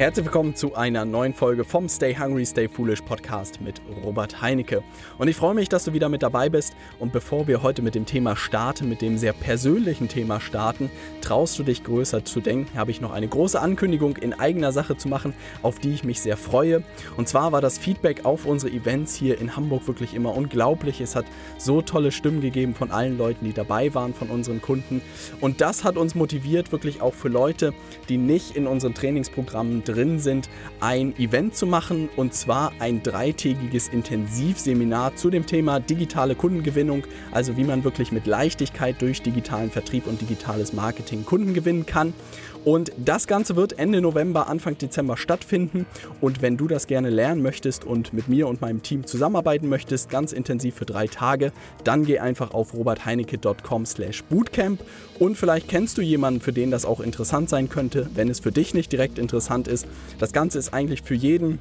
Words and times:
Herzlich 0.00 0.24
willkommen 0.24 0.54
zu 0.54 0.74
einer 0.76 1.04
neuen 1.04 1.34
Folge 1.34 1.62
vom 1.62 1.86
Stay 1.86 2.16
Hungry, 2.16 2.46
Stay 2.46 2.68
Foolish 2.68 3.02
Podcast 3.02 3.60
mit 3.60 3.82
Robert 4.02 4.40
Heinecke. 4.40 4.82
Und 5.18 5.28
ich 5.28 5.36
freue 5.36 5.54
mich, 5.54 5.68
dass 5.68 5.84
du 5.84 5.92
wieder 5.92 6.08
mit 6.08 6.22
dabei 6.22 6.48
bist. 6.48 6.72
Und 6.98 7.12
bevor 7.12 7.46
wir 7.46 7.62
heute 7.62 7.82
mit 7.82 7.94
dem 7.94 8.06
Thema 8.06 8.34
starten, 8.34 8.88
mit 8.88 9.02
dem 9.02 9.18
sehr 9.18 9.34
persönlichen 9.34 10.08
Thema 10.08 10.40
starten, 10.40 10.90
traust 11.20 11.58
du 11.58 11.64
dich 11.64 11.84
größer 11.84 12.24
zu 12.24 12.40
denken, 12.40 12.78
habe 12.78 12.90
ich 12.92 13.02
noch 13.02 13.12
eine 13.12 13.28
große 13.28 13.60
Ankündigung 13.60 14.16
in 14.16 14.32
eigener 14.32 14.72
Sache 14.72 14.96
zu 14.96 15.06
machen, 15.06 15.34
auf 15.60 15.78
die 15.78 15.92
ich 15.92 16.02
mich 16.02 16.22
sehr 16.22 16.38
freue. 16.38 16.82
Und 17.18 17.28
zwar 17.28 17.52
war 17.52 17.60
das 17.60 17.76
Feedback 17.76 18.24
auf 18.24 18.46
unsere 18.46 18.72
Events 18.72 19.14
hier 19.14 19.38
in 19.38 19.54
Hamburg 19.54 19.86
wirklich 19.86 20.14
immer 20.14 20.34
unglaublich. 20.34 21.02
Es 21.02 21.14
hat 21.14 21.26
so 21.58 21.82
tolle 21.82 22.10
Stimmen 22.10 22.40
gegeben 22.40 22.74
von 22.74 22.90
allen 22.90 23.18
Leuten, 23.18 23.44
die 23.44 23.52
dabei 23.52 23.92
waren, 23.92 24.14
von 24.14 24.30
unseren 24.30 24.62
Kunden. 24.62 25.02
Und 25.42 25.60
das 25.60 25.84
hat 25.84 25.98
uns 25.98 26.14
motiviert, 26.14 26.72
wirklich 26.72 27.02
auch 27.02 27.12
für 27.12 27.28
Leute, 27.28 27.74
die 28.08 28.16
nicht 28.16 28.56
in 28.56 28.66
unseren 28.66 28.94
Trainingsprogrammen 28.94 29.89
drin 29.92 30.18
sind, 30.18 30.48
ein 30.80 31.16
Event 31.18 31.54
zu 31.54 31.66
machen 31.66 32.08
und 32.16 32.34
zwar 32.34 32.72
ein 32.78 33.02
dreitägiges 33.02 33.88
Intensivseminar 33.88 35.16
zu 35.16 35.30
dem 35.30 35.46
Thema 35.46 35.80
digitale 35.80 36.34
Kundengewinnung, 36.34 37.04
also 37.32 37.56
wie 37.56 37.64
man 37.64 37.84
wirklich 37.84 38.12
mit 38.12 38.26
Leichtigkeit 38.26 39.00
durch 39.00 39.22
digitalen 39.22 39.70
Vertrieb 39.70 40.06
und 40.06 40.20
digitales 40.20 40.72
Marketing 40.72 41.24
Kunden 41.24 41.54
gewinnen 41.54 41.86
kann. 41.86 42.14
Und 42.64 42.92
das 42.98 43.26
Ganze 43.26 43.56
wird 43.56 43.78
Ende 43.78 44.02
November, 44.02 44.48
Anfang 44.48 44.76
Dezember 44.76 45.16
stattfinden. 45.16 45.86
Und 46.20 46.42
wenn 46.42 46.58
du 46.58 46.68
das 46.68 46.86
gerne 46.86 47.08
lernen 47.08 47.42
möchtest 47.42 47.84
und 47.84 48.12
mit 48.12 48.28
mir 48.28 48.48
und 48.48 48.60
meinem 48.60 48.82
Team 48.82 49.06
zusammenarbeiten 49.06 49.68
möchtest, 49.68 50.10
ganz 50.10 50.32
intensiv 50.32 50.74
für 50.74 50.84
drei 50.84 51.06
Tage, 51.06 51.52
dann 51.84 52.04
geh 52.04 52.18
einfach 52.18 52.52
auf 52.52 52.74
robertheinecke.com 52.74 53.86
slash 53.86 54.22
bootcamp 54.24 54.80
und 55.18 55.36
vielleicht 55.36 55.68
kennst 55.68 55.98
du 55.98 56.02
jemanden, 56.02 56.40
für 56.40 56.52
den 56.52 56.70
das 56.70 56.84
auch 56.84 57.00
interessant 57.00 57.48
sein 57.48 57.68
könnte, 57.68 58.08
wenn 58.14 58.28
es 58.28 58.40
für 58.40 58.52
dich 58.52 58.74
nicht 58.74 58.92
direkt 58.92 59.18
interessant 59.18 59.68
ist. 59.68 59.79
Das 60.18 60.32
Ganze 60.32 60.58
ist 60.58 60.72
eigentlich 60.72 61.02
für 61.02 61.14
jeden 61.14 61.58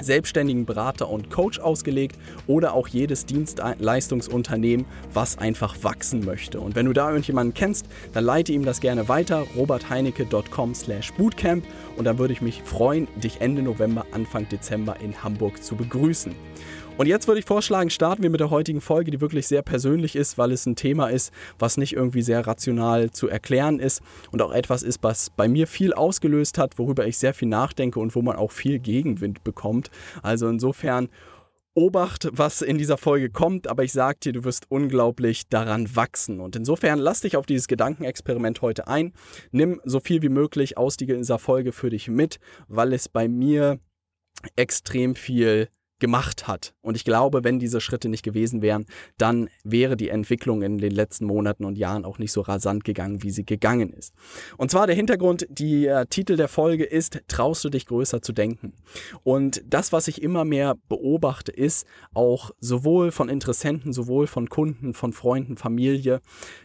selbstständigen 0.00 0.64
Berater 0.64 1.08
und 1.08 1.30
Coach 1.30 1.58
ausgelegt 1.58 2.16
oder 2.46 2.74
auch 2.74 2.88
jedes 2.88 3.26
Dienstleistungsunternehmen, 3.26 4.86
was 5.12 5.38
einfach 5.38 5.76
wachsen 5.82 6.24
möchte. 6.24 6.60
Und 6.60 6.74
wenn 6.76 6.86
du 6.86 6.92
da 6.92 7.08
irgendjemanden 7.08 7.54
kennst, 7.54 7.86
dann 8.12 8.24
leite 8.24 8.52
ihm 8.52 8.64
das 8.64 8.80
gerne 8.80 9.08
weiter, 9.08 9.44
robertheinecke.com 9.56 10.74
slash 10.74 11.12
bootcamp 11.14 11.64
und 11.96 12.04
dann 12.04 12.18
würde 12.18 12.32
ich 12.32 12.40
mich 12.40 12.62
freuen, 12.62 13.08
dich 13.16 13.40
Ende 13.40 13.62
November, 13.62 14.06
Anfang 14.12 14.48
Dezember 14.48 14.96
in 15.00 15.22
Hamburg 15.22 15.62
zu 15.62 15.76
begrüßen. 15.76 16.34
Und 16.98 17.06
jetzt 17.06 17.28
würde 17.28 17.38
ich 17.38 17.46
vorschlagen, 17.46 17.90
starten 17.90 18.24
wir 18.24 18.30
mit 18.30 18.40
der 18.40 18.50
heutigen 18.50 18.80
Folge, 18.80 19.12
die 19.12 19.20
wirklich 19.20 19.46
sehr 19.46 19.62
persönlich 19.62 20.16
ist, 20.16 20.36
weil 20.36 20.50
es 20.50 20.66
ein 20.66 20.74
Thema 20.74 21.06
ist, 21.06 21.32
was 21.56 21.76
nicht 21.76 21.92
irgendwie 21.92 22.22
sehr 22.22 22.44
rational 22.44 23.12
zu 23.12 23.28
erklären 23.28 23.78
ist 23.78 24.02
und 24.32 24.42
auch 24.42 24.50
etwas 24.50 24.82
ist, 24.82 25.04
was 25.04 25.30
bei 25.30 25.46
mir 25.46 25.68
viel 25.68 25.92
ausgelöst 25.92 26.58
hat, 26.58 26.76
worüber 26.76 27.06
ich 27.06 27.16
sehr 27.16 27.34
viel 27.34 27.46
nachdenke 27.46 28.00
und 28.00 28.16
wo 28.16 28.22
man 28.22 28.34
auch 28.34 28.50
viel 28.50 28.80
Gegenwind 28.80 29.44
bekommt. 29.44 29.92
Also 30.24 30.48
insofern 30.48 31.08
Obacht, 31.74 32.30
was 32.32 32.62
in 32.62 32.78
dieser 32.78 32.98
Folge 32.98 33.30
kommt, 33.30 33.68
aber 33.68 33.84
ich 33.84 33.92
sage 33.92 34.18
dir, 34.20 34.32
du 34.32 34.42
wirst 34.42 34.68
unglaublich 34.68 35.46
daran 35.48 35.94
wachsen. 35.94 36.40
Und 36.40 36.56
insofern 36.56 36.98
lass 36.98 37.20
dich 37.20 37.36
auf 37.36 37.46
dieses 37.46 37.68
Gedankenexperiment 37.68 38.60
heute 38.60 38.88
ein. 38.88 39.12
Nimm 39.52 39.80
so 39.84 40.00
viel 40.00 40.20
wie 40.22 40.30
möglich 40.30 40.76
aus 40.76 40.96
dieser 40.96 41.38
Folge 41.38 41.70
für 41.70 41.90
dich 41.90 42.08
mit, 42.08 42.40
weil 42.66 42.92
es 42.92 43.08
bei 43.08 43.28
mir 43.28 43.78
extrem 44.56 45.14
viel 45.14 45.68
gemacht 45.98 46.46
hat. 46.46 46.74
Und 46.80 46.96
ich 46.96 47.04
glaube, 47.04 47.44
wenn 47.44 47.58
diese 47.58 47.80
Schritte 47.80 48.08
nicht 48.08 48.22
gewesen 48.22 48.62
wären, 48.62 48.86
dann 49.16 49.48
wäre 49.64 49.96
die 49.96 50.08
Entwicklung 50.08 50.62
in 50.62 50.78
den 50.78 50.92
letzten 50.92 51.26
Monaten 51.26 51.64
und 51.64 51.76
Jahren 51.76 52.04
auch 52.04 52.18
nicht 52.18 52.32
so 52.32 52.40
rasant 52.40 52.84
gegangen, 52.84 53.22
wie 53.22 53.30
sie 53.30 53.44
gegangen 53.44 53.92
ist. 53.92 54.14
Und 54.56 54.70
zwar 54.70 54.86
der 54.86 54.96
Hintergrund, 54.96 55.46
die 55.50 55.86
äh, 55.86 56.06
Titel 56.06 56.36
der 56.36 56.48
Folge 56.48 56.84
ist, 56.84 57.20
traust 57.28 57.64
du 57.64 57.70
dich 57.70 57.86
größer 57.86 58.22
zu 58.22 58.32
denken? 58.32 58.72
Und 59.24 59.62
das, 59.66 59.92
was 59.92 60.08
ich 60.08 60.22
immer 60.22 60.44
mehr 60.44 60.76
beobachte, 60.88 61.52
ist 61.52 61.86
auch 62.14 62.50
sowohl 62.60 63.10
von 63.10 63.28
Interessenten, 63.28 63.92
sowohl 63.92 64.26
von 64.26 64.48
Kunden, 64.48 64.94
von 64.94 65.12
Freunden, 65.12 65.56
Familie, 65.56 66.20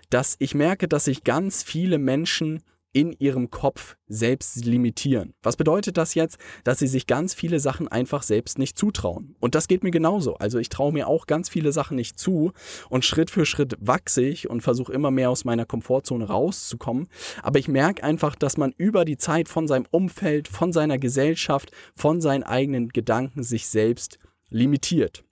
dass 0.10 0.36
ich 0.40 0.54
merke, 0.54 0.88
dass 0.88 1.06
sich 1.06 1.24
ganz 1.24 1.64
viele 1.64 1.98
Menschen 1.98 2.62
in 2.94 3.12
ihrem 3.12 3.50
Kopf 3.50 3.98
selbst 4.08 4.64
limitieren. 4.64 5.34
Was 5.42 5.58
bedeutet 5.58 5.98
das 5.98 6.14
jetzt? 6.14 6.38
Dass 6.64 6.80
sie 6.80 6.88
sich 6.88 7.08
ganz 7.08 7.34
viele 7.34 7.60
Sachen 7.60 7.88
einfach 7.88 8.24
selbst 8.24 8.60
nicht 8.60 8.78
zutrauen. 8.78 9.36
Und 9.40 9.56
das 9.56 9.68
geht 9.68 9.84
mir 9.84 9.92
genauso. 9.92 10.36
Also 10.36 10.60
ich 10.60 10.70
traue 10.70 10.94
mir 10.94 11.08
auch 11.08 11.26
ganz 11.26 11.50
viele 11.50 11.72
Sachen 11.72 11.96
nicht 11.96 12.20
zu 12.20 12.54
und 12.90 13.04
Schritt 13.04 13.32
für 13.32 13.46
Schritt 13.46 13.76
wachse 13.80 14.24
ich 14.24 14.50
und 14.50 14.62
versuche 14.62 14.94
immer 14.94 15.12
mehr 15.12 15.32
aus 15.32 15.44
meiner 15.44 15.66
Komfortzone 15.66 16.26
rauszukommen. 16.26 17.08
Aber 17.42 17.60
ich 17.60 17.68
merke 17.68 18.04
einfach, 18.04 18.36
dass 18.36 18.58
man 18.58 18.74
über 18.78 19.04
die 19.06 19.18
Zeit 19.18 19.50
von 19.50 19.68
seinem 19.68 19.86
Umfeld, 19.92 20.48
von 20.48 20.72
seiner 20.72 21.00
Gesellschaft, 21.00 21.72
von 21.96 22.22
seinen 22.22 22.44
eigenen 22.44 22.90
Gedanken 22.90 23.44
sich 23.44 23.68
selbst 23.68 24.20
limitiert. 24.50 25.24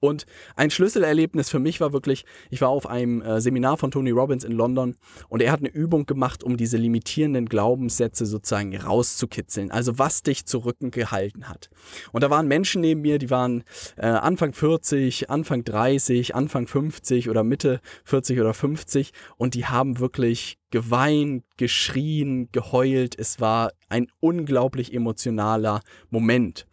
Und 0.00 0.26
ein 0.56 0.70
Schlüsselerlebnis 0.70 1.50
für 1.50 1.58
mich 1.58 1.80
war 1.80 1.92
wirklich, 1.92 2.24
ich 2.50 2.60
war 2.60 2.68
auf 2.68 2.88
einem 2.88 3.22
äh, 3.22 3.40
Seminar 3.40 3.76
von 3.76 3.90
Tony 3.90 4.10
Robbins 4.10 4.44
in 4.44 4.52
London 4.52 4.96
und 5.28 5.42
er 5.42 5.52
hat 5.52 5.60
eine 5.60 5.70
Übung 5.70 6.06
gemacht, 6.06 6.44
um 6.44 6.56
diese 6.56 6.76
limitierenden 6.76 7.46
Glaubenssätze 7.46 8.26
sozusagen 8.26 8.76
rauszukitzeln. 8.76 9.70
Also 9.70 9.98
was 9.98 10.22
dich 10.22 10.46
zurückgehalten 10.46 11.48
hat. 11.48 11.70
Und 12.12 12.22
da 12.22 12.30
waren 12.30 12.48
Menschen 12.48 12.80
neben 12.80 13.02
mir, 13.02 13.18
die 13.18 13.30
waren 13.30 13.64
äh, 13.96 14.06
Anfang 14.06 14.52
40, 14.52 15.30
Anfang 15.30 15.64
30, 15.64 16.34
Anfang 16.34 16.66
50 16.66 17.28
oder 17.28 17.44
Mitte 17.44 17.80
40 18.04 18.40
oder 18.40 18.54
50 18.54 19.12
und 19.36 19.54
die 19.54 19.66
haben 19.66 19.98
wirklich 19.98 20.58
geweint, 20.72 21.44
geschrien, 21.56 22.48
geheult. 22.50 23.16
Es 23.16 23.40
war 23.40 23.70
ein 23.88 24.08
unglaublich 24.18 24.92
emotionaler 24.92 25.82
Moment. 26.10 26.66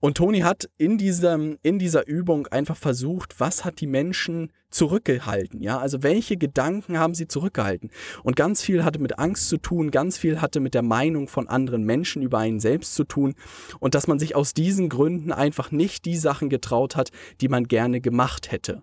Und 0.00 0.16
Toni 0.16 0.40
hat 0.40 0.68
in, 0.78 0.98
diesem, 0.98 1.58
in 1.62 1.78
dieser 1.78 2.08
Übung 2.08 2.48
einfach 2.48 2.76
versucht, 2.76 3.38
was 3.38 3.64
hat 3.64 3.80
die 3.80 3.86
Menschen 3.86 4.50
zurückgehalten, 4.72 5.62
ja? 5.62 5.78
Also 5.78 6.02
welche 6.02 6.36
Gedanken 6.36 6.98
haben 6.98 7.14
sie 7.14 7.28
zurückgehalten? 7.28 7.90
Und 8.22 8.36
ganz 8.36 8.62
viel 8.62 8.84
hatte 8.84 8.98
mit 8.98 9.18
Angst 9.18 9.48
zu 9.48 9.58
tun, 9.58 9.90
ganz 9.90 10.18
viel 10.18 10.40
hatte 10.40 10.60
mit 10.60 10.74
der 10.74 10.82
Meinung 10.82 11.28
von 11.28 11.48
anderen 11.48 11.84
Menschen 11.84 12.22
über 12.22 12.38
einen 12.38 12.60
selbst 12.60 12.94
zu 12.94 13.04
tun 13.04 13.34
und 13.78 13.94
dass 13.94 14.06
man 14.06 14.18
sich 14.18 14.34
aus 14.34 14.54
diesen 14.54 14.88
Gründen 14.88 15.32
einfach 15.32 15.70
nicht 15.70 16.04
die 16.04 16.16
Sachen 16.16 16.48
getraut 16.48 16.96
hat, 16.96 17.10
die 17.40 17.48
man 17.48 17.68
gerne 17.68 18.00
gemacht 18.00 18.50
hätte. 18.50 18.82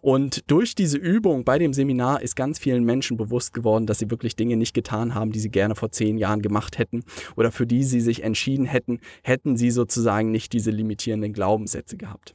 Und 0.00 0.50
durch 0.50 0.74
diese 0.74 0.98
Übung 0.98 1.44
bei 1.44 1.58
dem 1.58 1.72
Seminar 1.72 2.22
ist 2.22 2.36
ganz 2.36 2.58
vielen 2.58 2.84
Menschen 2.84 3.16
bewusst 3.16 3.52
geworden, 3.52 3.86
dass 3.86 3.98
sie 3.98 4.10
wirklich 4.10 4.36
Dinge 4.36 4.56
nicht 4.56 4.74
getan 4.74 5.14
haben, 5.14 5.32
die 5.32 5.40
sie 5.40 5.50
gerne 5.50 5.74
vor 5.74 5.90
zehn 5.90 6.18
Jahren 6.18 6.42
gemacht 6.42 6.78
hätten 6.78 7.04
oder 7.36 7.50
für 7.50 7.66
die 7.66 7.84
sie 7.84 8.00
sich 8.00 8.22
entschieden 8.22 8.66
hätten, 8.66 9.00
hätten 9.22 9.56
sie 9.56 9.70
sozusagen 9.70 10.30
nicht 10.30 10.52
diese 10.52 10.70
limitierenden 10.70 11.32
Glaubenssätze 11.32 11.96
gehabt. 11.96 12.34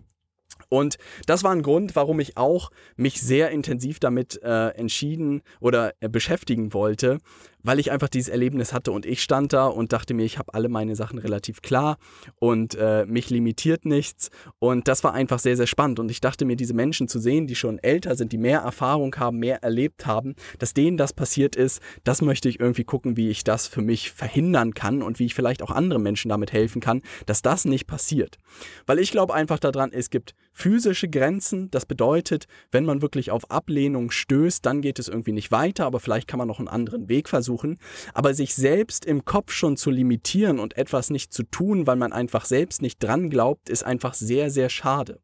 Und 0.75 0.97
das 1.25 1.43
war 1.43 1.51
ein 1.51 1.61
Grund, 1.61 1.95
warum 1.95 2.19
ich 2.19 2.35
auch 2.37 2.69
mich 2.97 3.21
sehr 3.21 3.51
intensiv 3.51 3.99
damit 3.99 4.41
äh, 4.43 4.69
entschieden 4.69 5.41
oder 5.61 5.93
äh, 6.01 6.09
beschäftigen 6.09 6.73
wollte, 6.73 7.19
weil 7.65 7.79
ich 7.79 7.91
einfach 7.91 8.09
dieses 8.09 8.29
Erlebnis 8.29 8.73
hatte 8.73 8.91
und 8.91 9.05
ich 9.05 9.21
stand 9.23 9.51
da 9.51 9.65
und 9.65 9.91
dachte 9.91 10.13
mir, 10.13 10.23
ich 10.23 10.37
habe 10.37 10.53
alle 10.53 10.69
meine 10.69 10.95
Sachen 10.95 11.17
relativ 11.17 11.61
klar 11.61 11.97
und 12.35 12.75
äh, 12.75 13.05
mich 13.07 13.29
limitiert 13.31 13.85
nichts. 13.85 14.29
Und 14.59 14.87
das 14.87 15.03
war 15.03 15.13
einfach 15.13 15.39
sehr, 15.39 15.57
sehr 15.57 15.65
spannend. 15.65 15.99
Und 15.99 16.11
ich 16.11 16.21
dachte 16.21 16.45
mir, 16.45 16.55
diese 16.55 16.75
Menschen 16.75 17.07
zu 17.07 17.19
sehen, 17.19 17.47
die 17.47 17.55
schon 17.55 17.79
älter 17.79 18.15
sind, 18.15 18.31
die 18.31 18.37
mehr 18.37 18.59
Erfahrung 18.59 19.15
haben, 19.15 19.39
mehr 19.39 19.63
erlebt 19.63 20.05
haben, 20.05 20.35
dass 20.59 20.73
denen 20.73 20.97
das 20.97 21.13
passiert 21.13 21.55
ist, 21.55 21.81
das 22.03 22.21
möchte 22.21 22.49
ich 22.49 22.59
irgendwie 22.59 22.83
gucken, 22.83 23.17
wie 23.17 23.29
ich 23.29 23.43
das 23.43 23.67
für 23.67 23.81
mich 23.81 24.11
verhindern 24.11 24.73
kann 24.75 25.01
und 25.01 25.17
wie 25.17 25.25
ich 25.25 25.33
vielleicht 25.33 25.63
auch 25.63 25.71
anderen 25.71 26.03
Menschen 26.03 26.29
damit 26.29 26.53
helfen 26.53 26.81
kann, 26.81 27.01
dass 27.25 27.41
das 27.41 27.65
nicht 27.65 27.87
passiert. 27.87 28.37
Weil 28.85 28.99
ich 28.99 29.11
glaube 29.11 29.33
einfach 29.33 29.59
daran, 29.59 29.91
es 29.91 30.11
gibt 30.11 30.35
physische 30.53 31.09
Grenzen. 31.09 31.71
Das 31.71 31.87
bedeutet, 31.87 32.45
wenn 32.71 32.85
man 32.85 33.01
wirklich 33.01 33.31
auf 33.31 33.49
Ablehnung 33.49 34.11
stößt, 34.11 34.63
dann 34.65 34.81
geht 34.81 34.99
es 34.99 35.07
irgendwie 35.07 35.31
nicht 35.31 35.51
weiter, 35.51 35.85
aber 35.85 35.99
vielleicht 35.99 36.27
kann 36.27 36.37
man 36.37 36.47
noch 36.47 36.59
einen 36.59 36.67
anderen 36.67 37.09
Weg 37.09 37.27
versuchen 37.27 37.54
versuchen, 37.55 37.77
aber 38.13 38.33
sich 38.33 38.55
selbst 38.55 39.05
im 39.05 39.25
Kopf 39.25 39.51
schon 39.51 39.77
zu 39.77 39.89
limitieren 39.89 40.59
und 40.59 40.77
etwas 40.77 41.09
nicht 41.09 41.33
zu 41.33 41.43
tun, 41.43 41.87
weil 41.87 41.95
man 41.95 42.13
einfach 42.13 42.45
selbst 42.45 42.81
nicht 42.81 43.01
dran 43.01 43.29
glaubt, 43.29 43.69
ist 43.69 43.83
einfach 43.83 44.13
sehr, 44.13 44.49
sehr 44.49 44.69
schade. 44.69 45.19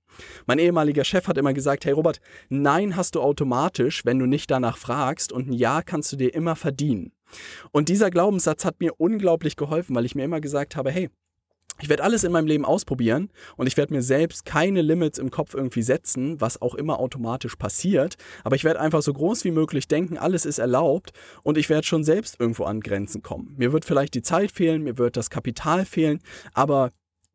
Mein 0.45 0.59
ehemaliger 0.59 1.03
Chef 1.03 1.27
hat 1.27 1.37
immer 1.37 1.53
gesagt, 1.53 1.85
hey 1.85 1.93
Robert, 1.93 2.19
nein 2.49 2.95
hast 2.95 3.15
du 3.15 3.21
automatisch, 3.21 4.05
wenn 4.05 4.19
du 4.19 4.25
nicht 4.25 4.51
danach 4.51 4.77
fragst 4.77 5.31
und 5.31 5.49
ein 5.49 5.53
Ja 5.53 5.81
kannst 5.81 6.11
du 6.11 6.17
dir 6.17 6.33
immer 6.33 6.55
verdienen. 6.55 7.11
Und 7.71 7.87
dieser 7.87 8.09
Glaubenssatz 8.09 8.65
hat 8.65 8.81
mir 8.81 8.99
unglaublich 8.99 9.55
geholfen, 9.55 9.95
weil 9.95 10.05
ich 10.05 10.15
mir 10.15 10.25
immer 10.25 10.41
gesagt 10.41 10.75
habe, 10.75 10.91
hey, 10.91 11.09
ich 11.79 11.89
werde 11.89 12.03
alles 12.03 12.23
in 12.23 12.31
meinem 12.31 12.47
Leben 12.47 12.65
ausprobieren 12.65 13.31
und 13.57 13.67
ich 13.67 13.75
werde 13.77 13.93
mir 13.93 14.01
selbst 14.01 14.45
keine 14.45 14.81
Limits 14.81 15.17
im 15.17 15.31
Kopf 15.31 15.53
irgendwie 15.55 15.81
setzen, 15.81 16.39
was 16.39 16.61
auch 16.61 16.75
immer 16.75 16.99
automatisch 16.99 17.55
passiert. 17.55 18.17
Aber 18.43 18.55
ich 18.55 18.63
werde 18.63 18.79
einfach 18.79 19.01
so 19.01 19.13
groß 19.13 19.45
wie 19.45 19.51
möglich 19.51 19.87
denken, 19.87 20.17
alles 20.17 20.45
ist 20.45 20.59
erlaubt 20.59 21.11
und 21.43 21.57
ich 21.57 21.69
werde 21.69 21.87
schon 21.87 22.03
selbst 22.03 22.39
irgendwo 22.39 22.65
an 22.65 22.81
Grenzen 22.81 23.23
kommen. 23.23 23.55
Mir 23.57 23.73
wird 23.73 23.85
vielleicht 23.85 24.13
die 24.13 24.21
Zeit 24.21 24.51
fehlen, 24.51 24.83
mir 24.83 24.97
wird 24.97 25.17
das 25.17 25.29
Kapital 25.29 25.85
fehlen, 25.85 26.19
aber 26.53 26.91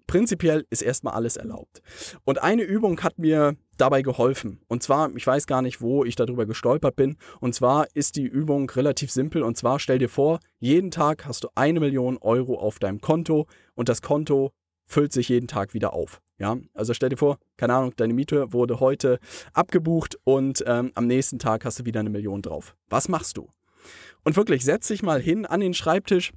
prinzipiell 0.06 0.67
ist 0.70 0.82
erstmal 0.82 1.14
alles 1.14 1.37
erlaubt. 1.37 1.82
Und 2.25 2.43
eine 2.43 2.62
Übung 2.62 3.00
hat 3.03 3.19
mir 3.19 3.56
dabei 3.76 4.03
geholfen. 4.03 4.61
Und 4.69 4.82
zwar, 4.82 5.14
ich 5.14 5.26
weiß 5.26 5.47
gar 5.47 5.62
nicht, 5.62 5.81
wo 5.81 6.05
ich 6.05 6.17
darüber 6.17 6.47
gestolpert 6.47 6.97
bin. 6.97 7.17
Und 7.41 7.55
zwar 7.55 7.87
ist 7.94 8.17
die 8.17 8.26
Übung 8.26 8.70
relativ 8.70 9.11
simpel. 9.11 9.43
Und 9.43 9.56
zwar 9.56 9.79
stell 9.79 9.99
dir 9.99 10.08
vor, 10.08 10.41
jeden 10.58 10.91
Tag 10.91 11.26
hast 11.26 11.44
du 11.44 11.49
eine 11.55 11.81
Million 11.81 12.19
Euro 12.19 12.58
auf 12.58 12.79
deinem 12.79 13.00
Konto 13.00 13.47
und 13.75 13.88
das 13.88 14.03
Konto 14.03 14.53
füllt 14.87 15.12
sich 15.12 15.29
jeden 15.29 15.49
Tag 15.49 15.75
wieder 15.75 15.93
auf. 15.93 16.20
Ja, 16.38 16.58
also 16.75 16.93
stell 16.93 17.08
dir 17.08 17.17
vor, 17.17 17.38
keine 17.56 17.75
Ahnung, 17.75 17.93
deine 17.97 18.12
Miete 18.12 18.53
wurde 18.53 18.79
heute 18.79 19.19
abgebucht 19.55 20.19
und 20.25 20.62
ähm, 20.67 20.93
am 20.94 21.06
nächsten 21.06 21.38
Tag 21.38 21.64
hast 21.64 21.79
du 21.79 21.85
wieder 21.87 22.00
eine 22.00 22.11
Million 22.11 22.43
drauf. 22.43 22.76
Was 22.88 23.08
machst 23.08 23.38
du? 23.38 23.49
Und 24.23 24.37
wirklich, 24.37 24.64
setz 24.64 24.88
dich 24.88 25.03
mal 25.03 25.20
hin 25.20 25.47
an 25.47 25.61
den 25.61 25.73
Schreibtisch, 25.73 26.32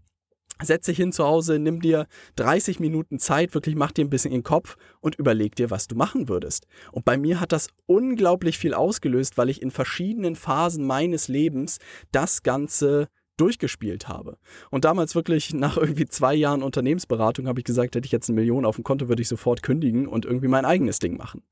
setz 0.61 0.85
dich 0.85 0.97
hin 0.97 1.11
zu 1.11 1.25
Hause, 1.25 1.59
nimm 1.59 1.81
dir 1.81 2.07
30 2.35 2.79
Minuten 2.79 3.19
Zeit, 3.19 3.53
wirklich 3.53 3.75
mach 3.75 3.91
dir 3.91 4.05
ein 4.05 4.09
bisschen 4.09 4.31
in 4.31 4.39
den 4.39 4.43
Kopf 4.43 4.77
und 4.99 5.15
überleg 5.15 5.55
dir, 5.55 5.69
was 5.69 5.87
du 5.87 5.95
machen 5.95 6.29
würdest. 6.29 6.67
Und 6.91 7.05
bei 7.05 7.17
mir 7.17 7.39
hat 7.39 7.51
das 7.51 7.69
unglaublich 7.85 8.57
viel 8.57 8.73
ausgelöst, 8.73 9.37
weil 9.37 9.49
ich 9.49 9.61
in 9.61 9.71
verschiedenen 9.71 10.35
Phasen 10.35 10.85
meines 10.85 11.27
Lebens 11.27 11.79
das 12.11 12.43
Ganze 12.43 13.07
durchgespielt 13.39 14.07
habe. 14.07 14.37
Und 14.69 14.85
damals 14.85 15.15
wirklich 15.15 15.53
nach 15.53 15.77
irgendwie 15.77 16.05
zwei 16.05 16.35
Jahren 16.35 16.63
Unternehmensberatung 16.63 17.47
habe 17.47 17.59
ich 17.59 17.65
gesagt, 17.65 17.95
hätte 17.95 18.05
ich 18.05 18.11
jetzt 18.11 18.29
eine 18.29 18.39
Million 18.39 18.65
auf 18.65 18.75
dem 18.75 18.83
Konto, 18.83 19.09
würde 19.09 19.21
ich 19.21 19.27
sofort 19.27 19.63
kündigen 19.63 20.07
und 20.07 20.25
irgendwie 20.25 20.47
mein 20.47 20.65
eigenes 20.65 20.99
Ding 20.99 21.17
machen. 21.17 21.43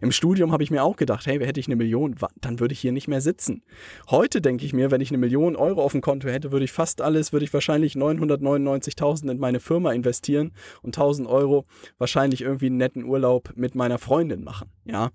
Im 0.00 0.12
Studium 0.12 0.52
habe 0.52 0.62
ich 0.62 0.70
mir 0.70 0.82
auch 0.82 0.96
gedacht, 0.96 1.26
hey, 1.26 1.38
hätte 1.38 1.60
ich 1.60 1.66
eine 1.66 1.76
Million, 1.76 2.16
dann 2.40 2.60
würde 2.60 2.72
ich 2.72 2.80
hier 2.80 2.92
nicht 2.92 3.08
mehr 3.08 3.20
sitzen. 3.20 3.62
Heute 4.10 4.40
denke 4.40 4.64
ich 4.64 4.72
mir, 4.72 4.90
wenn 4.90 5.00
ich 5.00 5.10
eine 5.10 5.18
Million 5.18 5.56
Euro 5.56 5.82
auf 5.82 5.92
dem 5.92 6.00
Konto 6.00 6.28
hätte, 6.28 6.52
würde 6.52 6.64
ich 6.64 6.72
fast 6.72 7.00
alles, 7.00 7.32
würde 7.32 7.44
ich 7.44 7.52
wahrscheinlich 7.52 7.94
999.000 7.94 9.30
in 9.30 9.38
meine 9.38 9.60
Firma 9.60 9.92
investieren 9.92 10.52
und 10.82 10.96
1000 10.96 11.28
Euro 11.28 11.66
wahrscheinlich 11.98 12.42
irgendwie 12.42 12.66
einen 12.66 12.76
netten 12.76 13.04
Urlaub 13.04 13.52
mit 13.54 13.74
meiner 13.74 13.98
Freundin 13.98 14.44
machen. 14.44 14.70
Ja. 14.84 15.10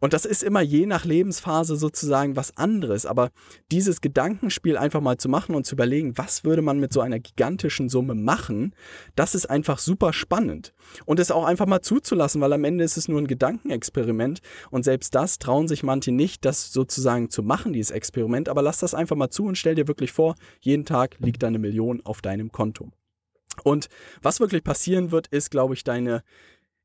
Und 0.00 0.12
das 0.12 0.24
ist 0.24 0.42
immer 0.42 0.60
je 0.60 0.86
nach 0.86 1.04
Lebensphase 1.04 1.76
sozusagen 1.76 2.36
was 2.36 2.56
anderes. 2.56 3.06
Aber 3.06 3.30
dieses 3.70 4.00
Gedankenspiel 4.00 4.76
einfach 4.76 5.00
mal 5.00 5.16
zu 5.16 5.28
machen 5.28 5.54
und 5.54 5.66
zu 5.66 5.75
überlegen, 5.76 6.16
was 6.16 6.44
würde 6.44 6.62
man 6.62 6.80
mit 6.80 6.92
so 6.92 7.00
einer 7.00 7.18
gigantischen 7.18 7.88
Summe 7.88 8.14
machen, 8.14 8.74
das 9.14 9.34
ist 9.34 9.46
einfach 9.46 9.78
super 9.78 10.12
spannend. 10.12 10.72
Und 11.04 11.20
es 11.20 11.30
auch 11.30 11.44
einfach 11.44 11.66
mal 11.66 11.82
zuzulassen, 11.82 12.40
weil 12.40 12.52
am 12.52 12.64
Ende 12.64 12.82
ist 12.82 12.96
es 12.96 13.08
nur 13.08 13.20
ein 13.20 13.26
Gedankenexperiment 13.26 14.40
und 14.70 14.84
selbst 14.84 15.14
das 15.14 15.38
trauen 15.38 15.68
sich 15.68 15.82
manche 15.82 16.12
nicht, 16.12 16.44
das 16.44 16.72
sozusagen 16.72 17.28
zu 17.28 17.42
machen, 17.42 17.72
dieses 17.72 17.90
Experiment. 17.90 18.48
Aber 18.48 18.62
lass 18.62 18.78
das 18.78 18.94
einfach 18.94 19.16
mal 19.16 19.30
zu 19.30 19.44
und 19.44 19.58
stell 19.58 19.74
dir 19.74 19.86
wirklich 19.86 20.12
vor, 20.12 20.34
jeden 20.60 20.86
Tag 20.86 21.16
liegt 21.18 21.44
eine 21.44 21.58
Million 21.58 22.00
auf 22.04 22.22
deinem 22.22 22.50
Konto. 22.50 22.90
Und 23.62 23.88
was 24.22 24.40
wirklich 24.40 24.64
passieren 24.64 25.10
wird, 25.10 25.26
ist, 25.28 25.50
glaube 25.50 25.74
ich, 25.74 25.84
deine 25.84 26.22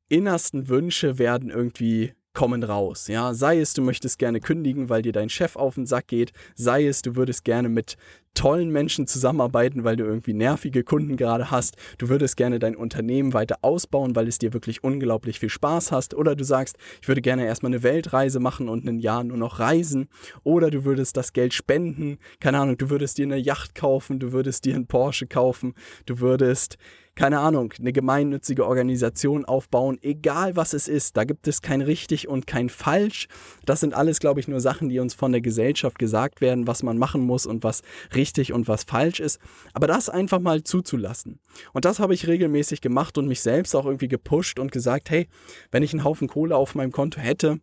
innersten 0.08 0.68
Wünsche 0.68 1.18
werden 1.18 1.50
irgendwie 1.50 2.12
kommen 2.34 2.62
raus. 2.62 3.08
Ja, 3.08 3.34
sei 3.34 3.60
es, 3.60 3.74
du 3.74 3.82
möchtest 3.82 4.18
gerne 4.18 4.40
kündigen, 4.40 4.88
weil 4.88 5.02
dir 5.02 5.12
dein 5.12 5.28
Chef 5.28 5.56
auf 5.56 5.74
den 5.74 5.86
Sack 5.86 6.08
geht, 6.08 6.32
sei 6.54 6.86
es, 6.86 7.02
du 7.02 7.16
würdest 7.16 7.44
gerne 7.44 7.68
mit 7.68 7.96
tollen 8.34 8.70
Menschen 8.70 9.06
zusammenarbeiten, 9.06 9.84
weil 9.84 9.96
du 9.96 10.04
irgendwie 10.04 10.32
nervige 10.32 10.84
Kunden 10.84 11.16
gerade 11.16 11.50
hast. 11.50 11.76
Du 11.98 12.08
würdest 12.08 12.36
gerne 12.36 12.58
dein 12.58 12.76
Unternehmen 12.76 13.34
weiter 13.34 13.58
ausbauen, 13.62 14.16
weil 14.16 14.28
es 14.28 14.38
dir 14.38 14.52
wirklich 14.52 14.82
unglaublich 14.82 15.38
viel 15.38 15.50
Spaß 15.50 15.92
hast. 15.92 16.14
Oder 16.14 16.34
du 16.34 16.44
sagst, 16.44 16.76
ich 17.00 17.08
würde 17.08 17.20
gerne 17.20 17.46
erstmal 17.46 17.72
eine 17.72 17.82
Weltreise 17.82 18.40
machen 18.40 18.68
und 18.68 18.84
ein 18.86 18.98
Jahr 18.98 19.24
nur 19.24 19.36
noch 19.36 19.58
reisen. 19.58 20.08
Oder 20.44 20.70
du 20.70 20.84
würdest 20.84 21.16
das 21.16 21.32
Geld 21.32 21.54
spenden. 21.54 22.18
Keine 22.40 22.58
Ahnung, 22.58 22.78
du 22.78 22.90
würdest 22.90 23.18
dir 23.18 23.26
eine 23.26 23.36
Yacht 23.36 23.74
kaufen, 23.74 24.18
du 24.18 24.32
würdest 24.32 24.64
dir 24.64 24.74
einen 24.74 24.86
Porsche 24.86 25.26
kaufen, 25.26 25.74
du 26.06 26.20
würdest 26.20 26.78
keine 27.14 27.40
Ahnung, 27.40 27.74
eine 27.78 27.92
gemeinnützige 27.92 28.66
Organisation 28.66 29.44
aufbauen, 29.44 29.98
egal 30.00 30.56
was 30.56 30.72
es 30.72 30.88
ist. 30.88 31.16
Da 31.16 31.24
gibt 31.24 31.46
es 31.46 31.60
kein 31.60 31.82
richtig 31.82 32.26
und 32.26 32.46
kein 32.46 32.70
falsch. 32.70 33.28
Das 33.66 33.80
sind 33.80 33.92
alles, 33.92 34.18
glaube 34.18 34.40
ich, 34.40 34.48
nur 34.48 34.60
Sachen, 34.60 34.88
die 34.88 34.98
uns 34.98 35.12
von 35.12 35.30
der 35.30 35.42
Gesellschaft 35.42 35.98
gesagt 35.98 36.40
werden, 36.40 36.66
was 36.66 36.82
man 36.82 36.96
machen 36.96 37.20
muss 37.20 37.44
und 37.44 37.64
was 37.64 37.82
richtig 38.14 38.21
und 38.52 38.68
was 38.68 38.84
falsch 38.84 39.20
ist. 39.20 39.40
Aber 39.72 39.86
das 39.86 40.08
einfach 40.08 40.40
mal 40.40 40.62
zuzulassen. 40.62 41.40
Und 41.72 41.84
das 41.84 41.98
habe 41.98 42.14
ich 42.14 42.26
regelmäßig 42.26 42.80
gemacht 42.80 43.18
und 43.18 43.26
mich 43.26 43.40
selbst 43.40 43.74
auch 43.74 43.86
irgendwie 43.86 44.08
gepusht 44.08 44.58
und 44.58 44.72
gesagt, 44.72 45.10
hey, 45.10 45.28
wenn 45.70 45.82
ich 45.82 45.92
einen 45.92 46.04
Haufen 46.04 46.28
Kohle 46.28 46.56
auf 46.56 46.74
meinem 46.74 46.92
Konto 46.92 47.20
hätte, 47.20 47.60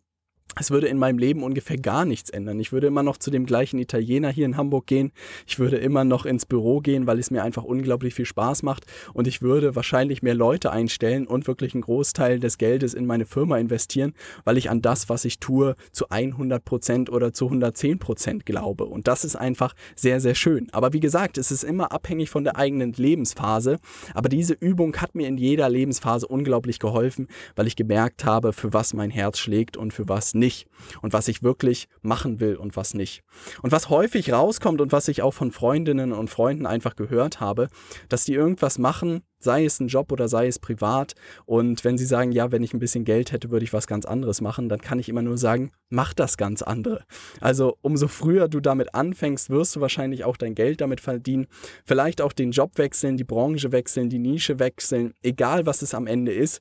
es 0.58 0.70
würde 0.70 0.88
in 0.88 0.98
meinem 0.98 1.18
Leben 1.18 1.42
ungefähr 1.42 1.76
gar 1.76 2.04
nichts 2.04 2.30
ändern. 2.30 2.58
Ich 2.58 2.72
würde 2.72 2.88
immer 2.88 3.02
noch 3.02 3.18
zu 3.18 3.30
dem 3.30 3.46
gleichen 3.46 3.78
Italiener 3.78 4.30
hier 4.30 4.46
in 4.46 4.56
Hamburg 4.56 4.86
gehen. 4.86 5.12
Ich 5.46 5.58
würde 5.58 5.76
immer 5.76 6.04
noch 6.04 6.26
ins 6.26 6.46
Büro 6.46 6.80
gehen, 6.80 7.06
weil 7.06 7.18
es 7.18 7.30
mir 7.30 7.44
einfach 7.44 7.62
unglaublich 7.62 8.14
viel 8.14 8.24
Spaß 8.24 8.62
macht. 8.62 8.86
Und 9.12 9.28
ich 9.28 9.42
würde 9.42 9.76
wahrscheinlich 9.76 10.22
mehr 10.22 10.34
Leute 10.34 10.72
einstellen 10.72 11.26
und 11.26 11.46
wirklich 11.46 11.74
einen 11.74 11.82
Großteil 11.82 12.40
des 12.40 12.58
Geldes 12.58 12.94
in 12.94 13.06
meine 13.06 13.26
Firma 13.26 13.58
investieren, 13.58 14.14
weil 14.44 14.58
ich 14.58 14.70
an 14.70 14.82
das, 14.82 15.08
was 15.08 15.24
ich 15.24 15.38
tue, 15.38 15.74
zu 15.92 16.08
100 16.08 16.64
Prozent 16.64 17.10
oder 17.10 17.32
zu 17.32 17.46
110 17.46 17.98
Prozent 17.98 18.46
glaube. 18.46 18.86
Und 18.86 19.06
das 19.06 19.24
ist 19.24 19.36
einfach 19.36 19.74
sehr, 19.94 20.20
sehr 20.20 20.34
schön. 20.34 20.68
Aber 20.72 20.92
wie 20.92 21.00
gesagt, 21.00 21.38
es 21.38 21.52
ist 21.52 21.62
immer 21.62 21.92
abhängig 21.92 22.30
von 22.30 22.44
der 22.44 22.56
eigenen 22.56 22.92
Lebensphase. 22.92 23.78
Aber 24.14 24.28
diese 24.28 24.54
Übung 24.54 24.96
hat 24.96 25.14
mir 25.14 25.28
in 25.28 25.38
jeder 25.38 25.68
Lebensphase 25.68 26.26
unglaublich 26.26 26.78
geholfen, 26.78 27.28
weil 27.54 27.66
ich 27.66 27.76
gemerkt 27.76 28.24
habe, 28.24 28.52
für 28.52 28.72
was 28.72 28.94
mein 28.94 29.10
Herz 29.10 29.38
schlägt 29.38 29.76
und 29.76 29.92
für 29.92 30.08
was 30.08 30.34
nicht 30.40 30.66
und 31.02 31.12
was 31.12 31.28
ich 31.28 31.44
wirklich 31.44 31.86
machen 32.02 32.40
will 32.40 32.56
und 32.56 32.76
was 32.76 32.94
nicht. 32.94 33.22
Und 33.62 33.70
was 33.70 33.88
häufig 33.88 34.32
rauskommt 34.32 34.80
und 34.80 34.90
was 34.90 35.06
ich 35.06 35.22
auch 35.22 35.34
von 35.34 35.52
Freundinnen 35.52 36.12
und 36.12 36.28
Freunden 36.28 36.66
einfach 36.66 36.96
gehört 36.96 37.38
habe, 37.38 37.68
dass 38.08 38.24
die 38.24 38.34
irgendwas 38.34 38.78
machen, 38.78 39.22
sei 39.40 39.64
es 39.64 39.80
ein 39.80 39.88
Job 39.88 40.12
oder 40.12 40.28
sei 40.28 40.46
es 40.46 40.58
privat. 40.58 41.14
Und 41.46 41.84
wenn 41.84 41.98
sie 41.98 42.04
sagen, 42.04 42.30
ja, 42.32 42.52
wenn 42.52 42.62
ich 42.62 42.74
ein 42.74 42.78
bisschen 42.78 43.04
Geld 43.04 43.32
hätte, 43.32 43.50
würde 43.50 43.64
ich 43.64 43.72
was 43.72 43.86
ganz 43.86 44.04
anderes 44.04 44.40
machen, 44.40 44.68
dann 44.68 44.80
kann 44.80 44.98
ich 44.98 45.08
immer 45.08 45.22
nur 45.22 45.38
sagen, 45.38 45.72
mach 45.88 46.12
das 46.14 46.36
ganz 46.36 46.62
andere. 46.62 47.04
Also 47.40 47.76
umso 47.80 48.06
früher 48.08 48.48
du 48.48 48.60
damit 48.60 48.94
anfängst, 48.94 49.50
wirst 49.50 49.76
du 49.76 49.80
wahrscheinlich 49.80 50.24
auch 50.24 50.36
dein 50.36 50.54
Geld 50.54 50.80
damit 50.80 51.00
verdienen. 51.00 51.46
Vielleicht 51.84 52.20
auch 52.20 52.32
den 52.32 52.52
Job 52.52 52.76
wechseln, 52.76 53.16
die 53.16 53.24
Branche 53.24 53.72
wechseln, 53.72 54.10
die 54.10 54.18
Nische 54.18 54.58
wechseln, 54.58 55.14
egal 55.22 55.66
was 55.66 55.82
es 55.82 55.94
am 55.94 56.06
Ende 56.06 56.32
ist. 56.32 56.60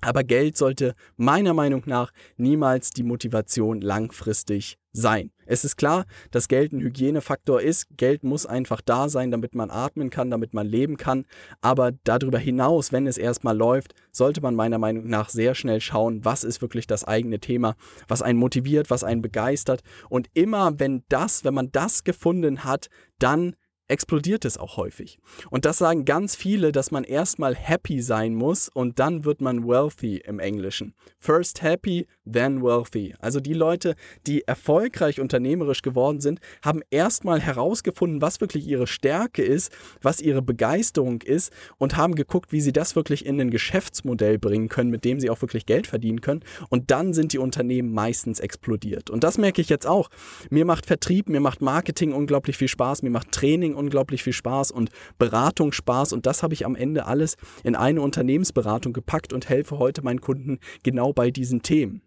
Aber 0.00 0.24
Geld 0.24 0.56
sollte 0.56 0.94
meiner 1.16 1.54
Meinung 1.54 1.82
nach 1.86 2.12
niemals 2.36 2.90
die 2.90 3.02
Motivation 3.02 3.80
langfristig 3.80 4.78
sein. 4.92 5.30
Es 5.46 5.64
ist 5.64 5.76
klar, 5.76 6.04
dass 6.30 6.48
Geld 6.48 6.72
ein 6.72 6.80
Hygienefaktor 6.80 7.60
ist. 7.60 7.86
Geld 7.96 8.22
muss 8.22 8.46
einfach 8.46 8.80
da 8.80 9.08
sein, 9.08 9.30
damit 9.30 9.54
man 9.54 9.70
atmen 9.70 10.10
kann, 10.10 10.30
damit 10.30 10.54
man 10.54 10.66
leben 10.66 10.96
kann. 10.96 11.26
Aber 11.60 11.92
darüber 12.04 12.38
hinaus, 12.38 12.92
wenn 12.92 13.06
es 13.06 13.18
erstmal 13.18 13.56
läuft, 13.56 13.94
sollte 14.12 14.40
man 14.40 14.54
meiner 14.54 14.78
Meinung 14.78 15.08
nach 15.08 15.28
sehr 15.28 15.54
schnell 15.54 15.80
schauen, 15.80 16.24
was 16.24 16.44
ist 16.44 16.62
wirklich 16.62 16.86
das 16.86 17.04
eigene 17.04 17.40
Thema, 17.40 17.74
was 18.08 18.22
einen 18.22 18.38
motiviert, 18.38 18.90
was 18.90 19.04
einen 19.04 19.22
begeistert. 19.22 19.82
Und 20.08 20.28
immer 20.34 20.78
wenn 20.78 21.04
das, 21.08 21.44
wenn 21.44 21.54
man 21.54 21.72
das 21.72 22.04
gefunden 22.04 22.64
hat, 22.64 22.88
dann 23.18 23.54
explodiert 23.90 24.44
es 24.44 24.56
auch 24.56 24.76
häufig. 24.76 25.18
Und 25.50 25.64
das 25.64 25.78
sagen 25.78 26.04
ganz 26.04 26.36
viele, 26.36 26.72
dass 26.72 26.90
man 26.90 27.04
erstmal 27.04 27.54
happy 27.54 28.00
sein 28.00 28.34
muss 28.34 28.68
und 28.68 28.98
dann 28.98 29.24
wird 29.24 29.40
man 29.40 29.66
wealthy 29.66 30.18
im 30.18 30.38
Englischen. 30.38 30.94
First 31.18 31.62
happy, 31.62 32.06
then 32.32 32.62
wealthy. 32.62 33.14
Also 33.20 33.40
die 33.40 33.54
Leute, 33.54 33.94
die 34.26 34.42
erfolgreich 34.42 35.20
unternehmerisch 35.20 35.82
geworden 35.82 36.20
sind, 36.20 36.40
haben 36.64 36.80
erstmal 36.90 37.40
herausgefunden, 37.40 38.22
was 38.22 38.40
wirklich 38.40 38.66
ihre 38.66 38.86
Stärke 38.86 39.42
ist, 39.42 39.72
was 40.02 40.20
ihre 40.20 40.42
Begeisterung 40.42 41.22
ist 41.22 41.52
und 41.78 41.96
haben 41.96 42.14
geguckt, 42.14 42.52
wie 42.52 42.60
sie 42.60 42.72
das 42.72 42.96
wirklich 42.96 43.26
in 43.26 43.40
ein 43.40 43.50
Geschäftsmodell 43.50 44.38
bringen 44.38 44.68
können, 44.68 44.90
mit 44.90 45.04
dem 45.04 45.20
sie 45.20 45.30
auch 45.30 45.40
wirklich 45.42 45.66
Geld 45.66 45.86
verdienen 45.86 46.20
können. 46.20 46.40
Und 46.68 46.90
dann 46.90 47.12
sind 47.12 47.32
die 47.32 47.38
Unternehmen 47.38 47.92
meistens 47.92 48.40
explodiert. 48.40 49.10
Und 49.10 49.24
das 49.24 49.38
merke 49.38 49.60
ich 49.60 49.68
jetzt 49.68 49.86
auch. 49.86 50.10
Mir 50.50 50.64
macht 50.64 50.86
Vertrieb, 50.86 51.28
mir 51.28 51.40
macht 51.40 51.60
Marketing 51.60 52.12
unglaublich 52.12 52.56
viel 52.56 52.68
Spaß, 52.68 53.02
mir 53.02 53.10
macht 53.10 53.32
Training 53.32 53.74
unglaublich 53.74 54.22
viel 54.22 54.32
Spaß 54.32 54.70
und 54.70 54.90
Beratung 55.18 55.72
Spaß 55.72 56.12
und 56.12 56.26
das 56.26 56.42
habe 56.42 56.54
ich 56.54 56.66
am 56.66 56.74
Ende 56.74 57.06
alles 57.06 57.36
in 57.64 57.74
eine 57.74 58.00
Unternehmensberatung 58.02 58.92
gepackt 58.92 59.32
und 59.32 59.48
helfe 59.48 59.78
heute 59.78 60.02
meinen 60.02 60.20
Kunden 60.20 60.58
genau 60.82 61.12
bei 61.12 61.30
diesen 61.30 61.62
Themen. 61.62 62.02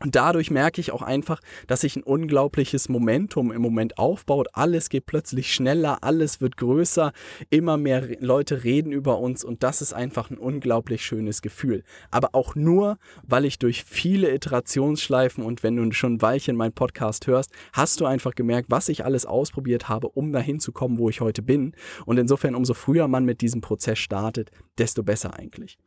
Und 0.00 0.14
dadurch 0.14 0.50
merke 0.50 0.80
ich 0.80 0.92
auch 0.92 1.02
einfach, 1.02 1.40
dass 1.66 1.80
sich 1.80 1.96
ein 1.96 2.02
unglaubliches 2.02 2.88
Momentum 2.88 3.52
im 3.52 3.62
Moment 3.62 3.98
aufbaut. 3.98 4.48
Alles 4.52 4.88
geht 4.88 5.06
plötzlich 5.06 5.52
schneller, 5.52 6.02
alles 6.02 6.40
wird 6.40 6.56
größer, 6.56 7.12
immer 7.50 7.76
mehr 7.76 8.20
Leute 8.20 8.64
reden 8.64 8.92
über 8.92 9.18
uns 9.18 9.44
und 9.44 9.62
das 9.62 9.82
ist 9.82 9.92
einfach 9.92 10.30
ein 10.30 10.38
unglaublich 10.38 11.04
schönes 11.04 11.42
Gefühl. 11.42 11.82
Aber 12.10 12.30
auch 12.34 12.54
nur, 12.54 12.98
weil 13.22 13.44
ich 13.44 13.58
durch 13.58 13.84
viele 13.84 14.32
Iterationsschleifen 14.34 15.44
und 15.44 15.62
wenn 15.62 15.76
du 15.76 15.90
schon 15.92 16.14
ein 16.14 16.22
Weilchen 16.22 16.56
meinen 16.56 16.72
Podcast 16.72 17.26
hörst, 17.26 17.50
hast 17.72 18.00
du 18.00 18.06
einfach 18.06 18.34
gemerkt, 18.34 18.70
was 18.70 18.88
ich 18.88 19.04
alles 19.04 19.26
ausprobiert 19.26 19.88
habe, 19.88 20.08
um 20.08 20.32
dahin 20.32 20.60
zu 20.60 20.72
kommen, 20.72 20.98
wo 20.98 21.08
ich 21.08 21.20
heute 21.20 21.42
bin. 21.42 21.74
Und 22.04 22.18
insofern, 22.18 22.54
umso 22.54 22.74
früher 22.74 23.08
man 23.08 23.24
mit 23.24 23.40
diesem 23.40 23.60
Prozess 23.60 23.98
startet, 23.98 24.50
desto 24.78 25.02
besser 25.02 25.34
eigentlich. 25.34 25.78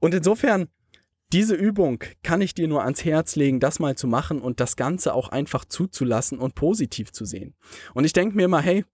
Und 0.00 0.14
insofern 0.14 0.68
diese 1.32 1.54
Übung 1.54 2.02
kann 2.22 2.40
ich 2.40 2.54
dir 2.54 2.68
nur 2.68 2.84
ans 2.84 3.04
Herz 3.04 3.36
legen, 3.36 3.60
das 3.60 3.78
mal 3.78 3.96
zu 3.96 4.06
machen 4.06 4.40
und 4.40 4.60
das 4.60 4.76
Ganze 4.76 5.12
auch 5.12 5.28
einfach 5.28 5.64
zuzulassen 5.64 6.38
und 6.38 6.54
positiv 6.54 7.12
zu 7.12 7.24
sehen. 7.24 7.54
Und 7.94 8.04
ich 8.04 8.12
denke 8.12 8.36
mir 8.36 8.44
immer, 8.44 8.60
hey, 8.60 8.84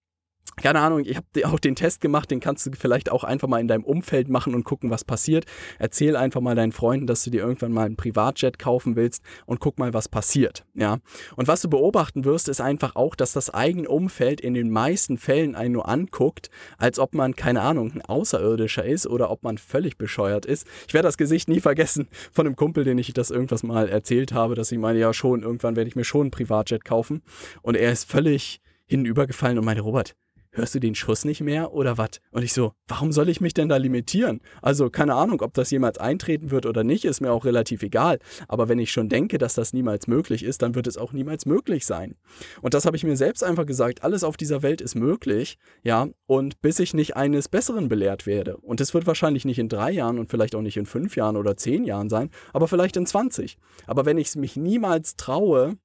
keine 0.57 0.81
Ahnung, 0.81 1.03
ich 1.05 1.17
habe 1.17 1.27
auch 1.45 1.59
den 1.59 1.75
Test 1.75 2.01
gemacht, 2.01 2.31
den 2.31 2.41
kannst 2.41 2.65
du 2.67 2.71
vielleicht 2.79 3.11
auch 3.11 3.25
einfach 3.25 3.49
mal 3.49 3.61
in 3.61 3.69
deinem 3.69 3.85
Umfeld 3.85 4.29
machen 4.29 4.55
und 4.55 4.65
gucken, 4.65 4.91
was 4.91 5.05
passiert. 5.05 5.47
Erzähl 5.79 6.17
einfach 6.17 6.41
mal 6.41 6.55
deinen 6.55 6.73
Freunden, 6.73 7.07
dass 7.07 7.25
du 7.25 7.31
dir 7.31 7.43
irgendwann 7.43 7.73
mal 7.73 7.87
einen 7.87 7.97
Privatjet 7.97 8.59
kaufen 8.59 8.95
willst 8.95 9.23
und 9.47 9.59
guck 9.59 9.79
mal, 9.79 9.93
was 9.95 10.09
passiert. 10.09 10.65
Ja. 10.75 10.99
Und 11.37 11.49
was 11.49 11.61
du 11.61 11.69
beobachten 11.69 12.25
wirst, 12.25 12.49
ist 12.49 12.61
einfach 12.61 12.95
auch, 12.95 13.17
dass 13.17 13.33
das 13.33 13.53
eigene 13.53 13.89
Umfeld 13.89 14.41
in 14.41 14.55
den 14.55 14.71
meisten 14.71 15.19
Fällen 15.19 15.55
einen 15.55 15.73
nur 15.73 15.89
anguckt, 15.89 16.51
als 16.79 16.99
ob 16.99 17.15
man, 17.15 17.35
keine 17.35 17.63
Ahnung, 17.63 17.93
ein 17.93 18.03
Außerirdischer 18.03 18.85
ist 18.85 19.07
oder 19.07 19.31
ob 19.31 19.43
man 19.43 19.59
völlig 19.59 19.99
bescheuert 19.99 20.47
ist. 20.47 20.67
Ich 20.87 20.95
werde 20.95 21.09
das 21.09 21.19
Gesicht 21.19 21.49
nie 21.49 21.61
vergessen 21.61 22.09
von 22.33 22.47
einem 22.47 22.57
Kumpel, 22.57 22.85
den 22.85 22.99
ich 22.99 23.13
das 23.13 23.31
irgendwas 23.31 23.65
mal 23.65 23.89
erzählt 23.89 24.33
habe, 24.33 24.55
dass 24.55 24.71
ich 24.71 24.79
meine, 24.79 24.99
ja 24.99 25.13
schon, 25.13 25.43
irgendwann 25.43 25.77
werde 25.77 25.89
ich 25.89 25.97
mir 25.97 26.05
schon 26.05 26.23
einen 26.23 26.31
Privatjet 26.31 26.85
kaufen. 26.85 27.23
Und 27.63 27.77
er 27.77 27.91
ist 27.91 28.09
völlig 28.09 28.61
hinübergefallen 28.87 29.59
und 29.59 29.65
meinte, 29.65 29.83
Robert, 29.83 30.15
hörst 30.55 30.75
du 30.75 30.81
den 30.81 30.95
Schuss 30.95 31.25
nicht 31.25 31.41
mehr 31.41 31.73
oder 31.73 31.99
was? 31.99 32.21
Und 32.31 32.43
ich 32.43 32.53
so, 32.53 32.73
warum 32.89 33.13
soll 33.13 33.29
ich 33.29 33.41
mich 33.41 33.55
denn 33.55 33.69
da 33.69 33.77
limitieren? 33.77 34.41
Also 34.63 34.91
keine 34.91 35.15
Ahnung, 35.15 35.43
ob 35.43 35.55
das 35.55 35.71
jemals 35.71 35.99
eintreten 35.99 36.51
wird 36.51 36.67
oder 36.67 36.85
nicht, 36.85 37.05
ist 37.05 37.21
mir 37.21 37.33
auch 37.33 37.45
relativ 37.45 37.83
egal. 37.83 38.19
Aber 38.49 38.69
wenn 38.69 38.79
ich 38.79 38.93
schon 38.93 39.09
denke, 39.09 39.39
dass 39.39 39.55
das 39.55 39.73
niemals 39.73 40.07
möglich 40.07 40.45
ist, 40.45 40.63
dann 40.63 40.75
wird 40.75 40.87
es 40.87 40.97
auch 40.97 41.13
niemals 41.13 41.47
möglich 41.47 41.85
sein. 41.87 42.17
Und 42.63 42.75
das 42.75 42.87
habe 42.87 42.97
ich 42.97 43.05
mir 43.05 43.17
selbst 43.17 43.45
einfach 43.45 43.67
gesagt, 43.67 44.03
alles 44.03 44.25
auf 44.25 44.37
dieser 44.37 44.63
Welt 44.63 44.81
ist 44.81 44.95
möglich, 44.95 45.59
ja, 45.83 46.09
und 46.27 46.61
bis 46.63 46.79
ich 46.79 46.95
nicht 46.95 47.17
eines 47.17 47.49
Besseren 47.49 47.89
belehrt 47.89 48.27
werde. 48.27 48.57
Und 48.57 48.81
es 48.81 48.95
wird 48.95 49.07
wahrscheinlich 49.07 49.45
nicht 49.45 49.59
in 49.59 49.69
drei 49.69 49.91
Jahren 49.91 50.19
und 50.19 50.31
vielleicht 50.31 50.55
auch 50.55 50.63
nicht 50.63 50.77
in 50.77 50.87
fünf 50.87 51.17
Jahren 51.17 51.37
oder 51.37 51.57
zehn 51.57 51.85
Jahren 51.85 52.09
sein, 52.09 52.31
aber 52.53 52.69
vielleicht 52.69 52.97
in 52.97 53.07
20. 53.07 53.59
Aber 53.87 54.05
wenn 54.07 54.19
ich 54.19 54.29
es 54.29 54.37
mich 54.37 54.57
niemals 54.57 55.17
traue, 55.17 55.77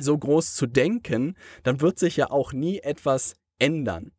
so 0.00 0.16
groß 0.16 0.54
zu 0.54 0.66
denken, 0.66 1.36
dann 1.62 1.80
wird 1.80 1.98
sich 1.98 2.16
ja 2.16 2.30
auch 2.30 2.52
nie 2.52 2.78
etwas 2.78 3.34
ändern. 3.58 4.12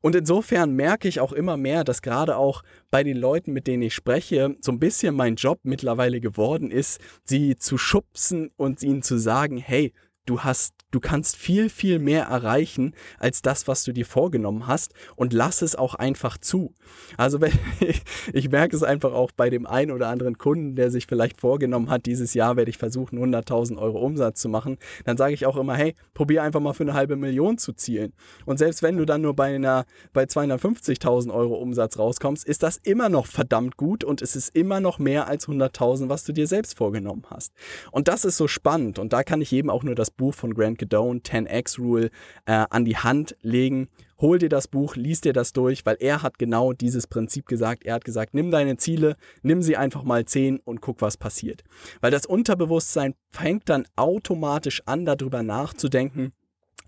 Und 0.00 0.14
insofern 0.14 0.72
merke 0.74 1.08
ich 1.08 1.20
auch 1.20 1.32
immer 1.32 1.56
mehr, 1.56 1.84
dass 1.84 2.02
gerade 2.02 2.36
auch 2.36 2.62
bei 2.90 3.02
den 3.02 3.16
Leuten, 3.16 3.52
mit 3.52 3.66
denen 3.66 3.82
ich 3.82 3.94
spreche, 3.94 4.56
so 4.60 4.72
ein 4.72 4.78
bisschen 4.78 5.14
mein 5.14 5.36
Job 5.36 5.60
mittlerweile 5.62 6.20
geworden 6.20 6.70
ist, 6.70 7.00
sie 7.24 7.56
zu 7.56 7.78
schubsen 7.78 8.50
und 8.56 8.82
ihnen 8.82 9.02
zu 9.02 9.18
sagen, 9.18 9.56
hey, 9.56 9.92
du 10.26 10.40
hast, 10.40 10.74
du 10.90 11.00
kannst 11.00 11.36
viel, 11.36 11.68
viel 11.68 11.98
mehr 11.98 12.24
erreichen 12.24 12.94
als 13.18 13.42
das, 13.42 13.68
was 13.68 13.84
du 13.84 13.92
dir 13.92 14.06
vorgenommen 14.06 14.66
hast 14.66 14.94
und 15.16 15.32
lass 15.32 15.62
es 15.62 15.76
auch 15.76 15.94
einfach 15.94 16.38
zu. 16.38 16.74
Also 17.16 17.38
ich, 17.80 18.02
ich 18.32 18.50
merke 18.50 18.74
es 18.74 18.82
einfach 18.82 19.12
auch 19.12 19.30
bei 19.32 19.50
dem 19.50 19.66
einen 19.66 19.90
oder 19.90 20.08
anderen 20.08 20.38
Kunden, 20.38 20.76
der 20.76 20.90
sich 20.90 21.06
vielleicht 21.06 21.40
vorgenommen 21.40 21.90
hat, 21.90 22.06
dieses 22.06 22.34
Jahr 22.34 22.56
werde 22.56 22.70
ich 22.70 22.78
versuchen, 22.78 23.18
100.000 23.18 23.76
Euro 23.78 23.98
Umsatz 23.98 24.40
zu 24.40 24.48
machen, 24.48 24.78
dann 25.04 25.16
sage 25.16 25.34
ich 25.34 25.46
auch 25.46 25.56
immer, 25.56 25.76
hey, 25.76 25.94
probier 26.14 26.42
einfach 26.42 26.60
mal 26.60 26.72
für 26.72 26.84
eine 26.84 26.94
halbe 26.94 27.16
Million 27.16 27.58
zu 27.58 27.72
zielen. 27.72 28.12
Und 28.46 28.58
selbst 28.58 28.82
wenn 28.82 28.96
du 28.96 29.04
dann 29.04 29.20
nur 29.20 29.34
bei 29.34 29.54
einer, 29.54 29.84
bei 30.12 30.24
250.000 30.24 31.32
Euro 31.32 31.54
Umsatz 31.54 31.98
rauskommst, 31.98 32.44
ist 32.46 32.62
das 32.62 32.78
immer 32.78 33.08
noch 33.08 33.26
verdammt 33.26 33.76
gut 33.76 34.04
und 34.04 34.22
es 34.22 34.36
ist 34.36 34.54
immer 34.56 34.80
noch 34.80 34.98
mehr 34.98 35.28
als 35.28 35.48
100.000, 35.48 36.08
was 36.08 36.24
du 36.24 36.32
dir 36.32 36.46
selbst 36.46 36.76
vorgenommen 36.76 37.24
hast. 37.28 37.52
Und 37.90 38.08
das 38.08 38.24
ist 38.24 38.36
so 38.36 38.48
spannend 38.48 38.98
und 38.98 39.12
da 39.12 39.22
kann 39.22 39.42
ich 39.42 39.50
jedem 39.50 39.70
auch 39.70 39.82
nur 39.82 39.94
das 39.94 40.13
Buch 40.16 40.34
von 40.34 40.54
Grant 40.54 40.78
Cadone, 40.78 41.20
10x 41.20 41.78
Rule, 41.78 42.10
äh, 42.46 42.64
an 42.70 42.84
die 42.84 42.96
Hand 42.96 43.36
legen. 43.42 43.88
Hol 44.20 44.38
dir 44.38 44.48
das 44.48 44.68
Buch, 44.68 44.96
lies 44.96 45.20
dir 45.20 45.32
das 45.32 45.52
durch, 45.52 45.84
weil 45.84 45.96
er 46.00 46.22
hat 46.22 46.38
genau 46.38 46.72
dieses 46.72 47.06
Prinzip 47.06 47.46
gesagt. 47.46 47.84
Er 47.84 47.94
hat 47.94 48.04
gesagt, 48.04 48.32
nimm 48.32 48.50
deine 48.50 48.76
Ziele, 48.76 49.16
nimm 49.42 49.60
sie 49.62 49.76
einfach 49.76 50.02
mal 50.04 50.24
10 50.24 50.60
und 50.60 50.80
guck, 50.80 51.02
was 51.02 51.16
passiert. 51.16 51.64
Weil 52.00 52.10
das 52.10 52.26
Unterbewusstsein 52.26 53.14
fängt 53.30 53.68
dann 53.68 53.86
automatisch 53.96 54.82
an, 54.86 55.04
darüber 55.04 55.42
nachzudenken, 55.42 56.32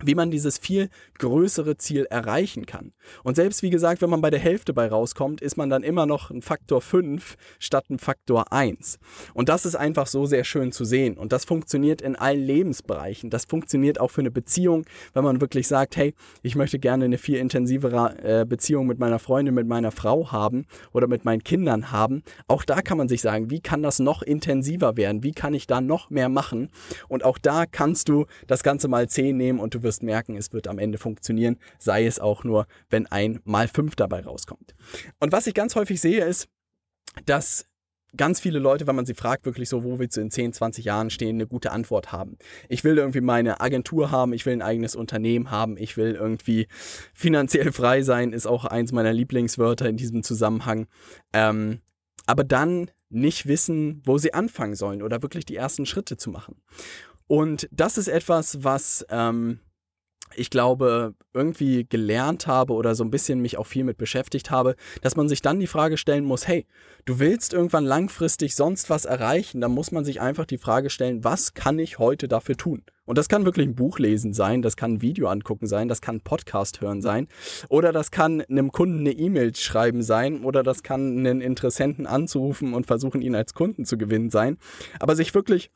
wie 0.04 0.14
man 0.14 0.30
dieses 0.30 0.58
viel 0.58 0.88
größere 1.18 1.76
Ziel 1.76 2.06
erreichen 2.10 2.66
kann. 2.66 2.92
Und 3.24 3.36
selbst 3.36 3.62
wie 3.62 3.70
gesagt, 3.70 4.02
wenn 4.02 4.10
man 4.10 4.20
bei 4.20 4.30
der 4.30 4.40
Hälfte 4.40 4.74
bei 4.74 4.88
rauskommt, 4.88 5.40
ist 5.40 5.56
man 5.56 5.70
dann 5.70 5.82
immer 5.82 6.06
noch 6.06 6.30
ein 6.30 6.42
Faktor 6.42 6.80
5 6.80 7.36
statt 7.58 7.86
ein 7.88 7.98
Faktor 7.98 8.52
1. 8.52 8.98
Und 9.32 9.48
das 9.48 9.64
ist 9.64 9.74
einfach 9.74 10.06
so 10.06 10.26
sehr 10.26 10.44
schön 10.44 10.72
zu 10.72 10.84
sehen. 10.84 11.16
Und 11.16 11.32
das 11.32 11.44
funktioniert 11.44 12.02
in 12.02 12.16
allen 12.16 12.44
Lebensbereichen. 12.44 13.30
Das 13.30 13.46
funktioniert 13.46 14.00
auch 14.00 14.10
für 14.10 14.20
eine 14.20 14.30
Beziehung, 14.30 14.84
wenn 15.14 15.24
man 15.24 15.40
wirklich 15.40 15.66
sagt, 15.66 15.96
hey, 15.96 16.14
ich 16.42 16.56
möchte 16.56 16.78
gerne 16.78 17.06
eine 17.06 17.18
viel 17.18 17.36
intensivere 17.36 18.16
äh, 18.22 18.44
Beziehung 18.44 18.86
mit 18.86 18.98
meiner 18.98 19.18
Freundin, 19.18 19.54
mit 19.54 19.66
meiner 19.66 19.92
Frau 19.92 20.30
haben 20.30 20.66
oder 20.92 21.06
mit 21.06 21.24
meinen 21.24 21.42
Kindern 21.42 21.90
haben. 21.90 22.22
Auch 22.48 22.64
da 22.64 22.82
kann 22.82 22.98
man 22.98 23.08
sich 23.08 23.22
sagen, 23.22 23.50
wie 23.50 23.60
kann 23.60 23.82
das 23.82 23.98
noch 23.98 24.22
intensiver 24.22 24.96
werden? 24.96 25.22
Wie 25.22 25.32
kann 25.32 25.54
ich 25.54 25.66
da 25.66 25.80
noch 25.80 26.10
mehr 26.10 26.28
machen? 26.28 26.70
Und 27.08 27.24
auch 27.24 27.38
da 27.38 27.64
kannst 27.66 28.08
du 28.08 28.26
das 28.46 28.62
Ganze 28.62 28.88
mal 28.88 29.08
10 29.08 29.36
nehmen 29.36 29.58
und 29.58 29.74
du 29.74 29.80
wirst 29.86 30.02
merken, 30.02 30.36
es 30.36 30.52
wird 30.52 30.68
am 30.68 30.78
Ende 30.78 30.98
funktionieren, 30.98 31.58
sei 31.78 32.04
es 32.04 32.18
auch 32.18 32.44
nur, 32.44 32.66
wenn 32.90 33.06
ein 33.06 33.40
mal 33.44 33.68
fünf 33.68 33.96
dabei 33.96 34.20
rauskommt. 34.20 34.74
Und 35.20 35.32
was 35.32 35.46
ich 35.46 35.54
ganz 35.54 35.76
häufig 35.76 36.00
sehe, 36.00 36.24
ist, 36.24 36.48
dass 37.24 37.66
ganz 38.16 38.40
viele 38.40 38.58
Leute, 38.58 38.86
wenn 38.86 38.96
man 38.96 39.06
sie 39.06 39.14
fragt, 39.14 39.46
wirklich 39.46 39.68
so, 39.68 39.84
wo 39.84 39.98
willst 39.98 40.16
du 40.16 40.20
in 40.20 40.30
10, 40.30 40.52
20 40.52 40.84
Jahren 40.84 41.10
stehen, 41.10 41.36
eine 41.36 41.46
gute 41.46 41.70
Antwort 41.70 42.12
haben. 42.12 42.36
Ich 42.68 42.84
will 42.84 42.98
irgendwie 42.98 43.20
meine 43.20 43.60
Agentur 43.60 44.10
haben, 44.10 44.32
ich 44.32 44.46
will 44.46 44.54
ein 44.54 44.62
eigenes 44.62 44.96
Unternehmen 44.96 45.50
haben, 45.50 45.76
ich 45.76 45.96
will 45.96 46.14
irgendwie 46.14 46.66
finanziell 47.14 47.72
frei 47.72 48.02
sein, 48.02 48.32
ist 48.32 48.46
auch 48.46 48.64
eins 48.64 48.92
meiner 48.92 49.12
Lieblingswörter 49.12 49.88
in 49.88 49.96
diesem 49.96 50.22
Zusammenhang. 50.22 50.86
Ähm, 51.32 51.80
aber 52.26 52.44
dann 52.44 52.90
nicht 53.08 53.46
wissen, 53.46 54.02
wo 54.04 54.18
sie 54.18 54.34
anfangen 54.34 54.74
sollen 54.74 55.02
oder 55.02 55.22
wirklich 55.22 55.44
die 55.44 55.56
ersten 55.56 55.86
Schritte 55.86 56.16
zu 56.16 56.30
machen. 56.30 56.60
Und 57.28 57.68
das 57.70 57.98
ist 57.98 58.08
etwas, 58.08 58.62
was 58.62 59.04
ähm, 59.10 59.60
ich 60.34 60.50
glaube, 60.50 61.14
irgendwie 61.32 61.86
gelernt 61.88 62.46
habe 62.46 62.72
oder 62.72 62.94
so 62.94 63.04
ein 63.04 63.10
bisschen 63.10 63.40
mich 63.40 63.58
auch 63.58 63.66
viel 63.66 63.84
mit 63.84 63.98
beschäftigt 63.98 64.50
habe, 64.50 64.74
dass 65.02 65.16
man 65.16 65.28
sich 65.28 65.42
dann 65.42 65.60
die 65.60 65.66
Frage 65.66 65.96
stellen 65.96 66.24
muss, 66.24 66.48
hey, 66.48 66.66
du 67.04 67.18
willst 67.18 67.52
irgendwann 67.52 67.84
langfristig 67.84 68.56
sonst 68.56 68.90
was 68.90 69.04
erreichen, 69.04 69.60
dann 69.60 69.72
muss 69.72 69.92
man 69.92 70.04
sich 70.04 70.20
einfach 70.20 70.46
die 70.46 70.58
Frage 70.58 70.90
stellen, 70.90 71.24
was 71.24 71.54
kann 71.54 71.78
ich 71.78 71.98
heute 71.98 72.28
dafür 72.28 72.56
tun? 72.56 72.82
Und 73.04 73.18
das 73.18 73.28
kann 73.28 73.44
wirklich 73.44 73.68
ein 73.68 73.76
Buch 73.76 74.00
lesen 74.00 74.32
sein, 74.32 74.62
das 74.62 74.76
kann 74.76 74.94
ein 74.94 75.02
Video 75.02 75.28
angucken 75.28 75.68
sein, 75.68 75.86
das 75.86 76.00
kann 76.00 76.16
ein 76.16 76.20
Podcast 76.22 76.80
hören 76.80 77.00
sein 77.00 77.28
oder 77.68 77.92
das 77.92 78.10
kann 78.10 78.40
einem 78.40 78.72
Kunden 78.72 79.00
eine 79.00 79.12
E-Mail 79.12 79.54
schreiben 79.54 80.02
sein 80.02 80.42
oder 80.42 80.64
das 80.64 80.82
kann 80.82 81.18
einen 81.18 81.40
Interessenten 81.40 82.06
anzurufen 82.06 82.74
und 82.74 82.86
versuchen, 82.86 83.22
ihn 83.22 83.36
als 83.36 83.54
Kunden 83.54 83.84
zu 83.84 83.96
gewinnen 83.96 84.30
sein. 84.30 84.58
Aber 84.98 85.14
sich 85.14 85.34
wirklich 85.34 85.70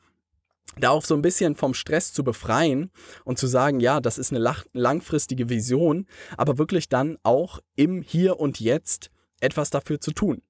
da 0.77 0.89
auch 0.89 1.03
so 1.03 1.15
ein 1.15 1.21
bisschen 1.21 1.55
vom 1.55 1.73
Stress 1.73 2.13
zu 2.13 2.23
befreien 2.23 2.91
und 3.25 3.37
zu 3.37 3.47
sagen, 3.47 3.79
ja, 3.79 3.99
das 3.99 4.17
ist 4.17 4.31
eine 4.31 4.55
langfristige 4.73 5.49
Vision, 5.49 6.07
aber 6.37 6.57
wirklich 6.57 6.87
dann 6.87 7.17
auch 7.23 7.59
im 7.75 8.01
Hier 8.01 8.39
und 8.39 8.59
Jetzt 8.59 9.11
etwas 9.41 9.69
dafür 9.69 9.99
zu 9.99 10.11
tun. 10.11 10.41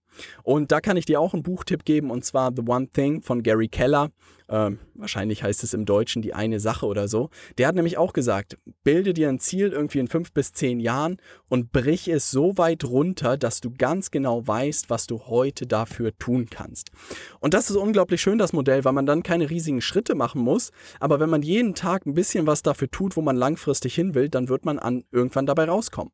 Und 0.44 0.72
da 0.72 0.82
kann 0.82 0.98
ich 0.98 1.06
dir 1.06 1.20
auch 1.20 1.34
einen 1.34 1.44
Buchtipp 1.44 1.86
geben, 1.86 2.12
und 2.12 2.26
zwar 2.26 2.52
The 2.56 2.64
One 2.68 2.90
Thing 2.90 3.22
von 3.22 3.44
Gary 3.44 3.70
Keller. 3.70 4.12
Ähm, 4.50 4.80
wahrscheinlich 4.94 5.44
heißt 5.44 5.64
es 5.64 5.74
im 5.74 5.86
Deutschen 5.86 6.22
die 6.22 6.34
eine 6.34 6.60
Sache 6.60 6.86
oder 6.86 7.08
so. 7.08 7.30
Der 7.58 7.68
hat 7.68 7.76
nämlich 7.76 7.98
auch 7.98 8.14
gesagt, 8.14 8.58
bilde 8.84 9.14
dir 9.14 9.30
ein 9.30 9.40
Ziel 9.40 9.72
irgendwie 9.72 10.00
in 10.00 10.08
fünf 10.08 10.34
bis 10.34 10.54
zehn 10.54 10.80
Jahren 10.80 11.18
und 11.50 11.72
brich 11.72 12.08
es 12.08 12.32
so 12.32 12.58
weit 12.58 12.84
runter, 12.84 13.38
dass 13.38 13.62
du 13.62 13.72
ganz 13.72 14.12
genau 14.12 14.48
weißt, 14.48 14.90
was 14.90 15.08
du 15.08 15.22
heute 15.28 15.68
dafür 15.68 16.18
tun 16.18 16.48
kannst. 16.50 16.92
Und 17.40 17.54
das 17.54 17.70
ist 17.70 17.76
unglaublich 17.76 18.22
schön, 18.22 18.38
das 18.38 18.54
Modell, 18.54 18.84
weil 18.84 18.94
man 18.94 19.06
dann 19.06 19.24
keine 19.24 19.50
riesigen 19.50 19.82
Schritte 19.82 20.16
machen 20.16 20.42
muss. 20.42 20.72
Aber 21.00 21.20
wenn 21.20 21.30
man 21.30 21.42
jeden 21.42 21.76
Tag 21.76 22.06
ein 22.06 22.14
bisschen 22.14 22.48
was 22.48 22.64
dafür 22.64 22.90
tut, 22.90 23.16
wo 23.16 23.22
man 23.22 23.36
langfristig 23.36 23.94
hin 23.94 24.16
will, 24.16 24.30
dann 24.30 24.50
wird 24.50 24.66
man 24.66 24.80
an, 24.80 25.04
irgendwann 25.12 25.46
dabei 25.46 25.66
rauskommen. 25.66 26.12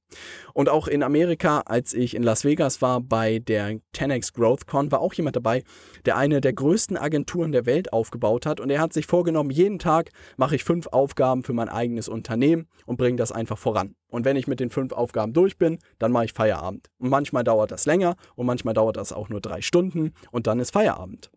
Und 0.53 0.69
auch 0.69 0.87
in 0.87 1.03
Amerika, 1.03 1.61
als 1.61 1.93
ich 1.93 2.15
in 2.15 2.23
Las 2.23 2.43
Vegas 2.43 2.81
war 2.81 2.99
bei 2.99 3.39
der 3.39 3.79
10x 3.95 4.33
GrowthCon, 4.33 4.91
war 4.91 4.99
auch 4.99 5.13
jemand 5.13 5.35
dabei, 5.35 5.63
der 6.05 6.17
eine 6.17 6.41
der 6.41 6.53
größten 6.53 6.97
Agenturen 6.97 7.51
der 7.51 7.65
Welt 7.65 7.93
aufgebaut 7.93 8.45
hat. 8.45 8.59
Und 8.59 8.69
er 8.69 8.81
hat 8.81 8.93
sich 8.93 9.05
vorgenommen, 9.05 9.51
jeden 9.51 9.79
Tag 9.79 10.11
mache 10.35 10.55
ich 10.55 10.63
fünf 10.63 10.87
Aufgaben 10.87 11.43
für 11.43 11.53
mein 11.53 11.69
eigenes 11.69 12.09
Unternehmen 12.09 12.56
und 12.85 12.97
bringe 12.97 13.17
das 13.17 13.31
einfach 13.31 13.57
voran. 13.57 13.95
Und 14.07 14.25
wenn 14.25 14.35
ich 14.35 14.47
mit 14.47 14.59
den 14.59 14.69
fünf 14.69 14.93
Aufgaben 14.93 15.33
durch 15.33 15.57
bin, 15.57 15.79
dann 15.99 16.11
mache 16.11 16.25
ich 16.25 16.33
Feierabend. 16.33 16.89
Und 16.97 17.09
manchmal 17.09 17.43
dauert 17.43 17.71
das 17.71 17.85
länger 17.85 18.15
und 18.35 18.45
manchmal 18.45 18.73
dauert 18.73 18.97
das 18.97 19.13
auch 19.13 19.29
nur 19.29 19.41
drei 19.41 19.61
Stunden 19.61 20.13
und 20.31 20.47
dann 20.47 20.59
ist 20.59 20.71
Feierabend. 20.71 21.29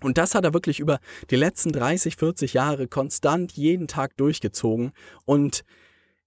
Und 0.00 0.18
das 0.18 0.34
hat 0.34 0.44
er 0.44 0.54
wirklich 0.54 0.80
über 0.80 0.98
die 1.30 1.36
letzten 1.36 1.72
30, 1.72 2.16
40 2.16 2.54
Jahre 2.54 2.88
konstant 2.88 3.52
jeden 3.52 3.88
Tag 3.88 4.16
durchgezogen 4.16 4.92
und 5.24 5.64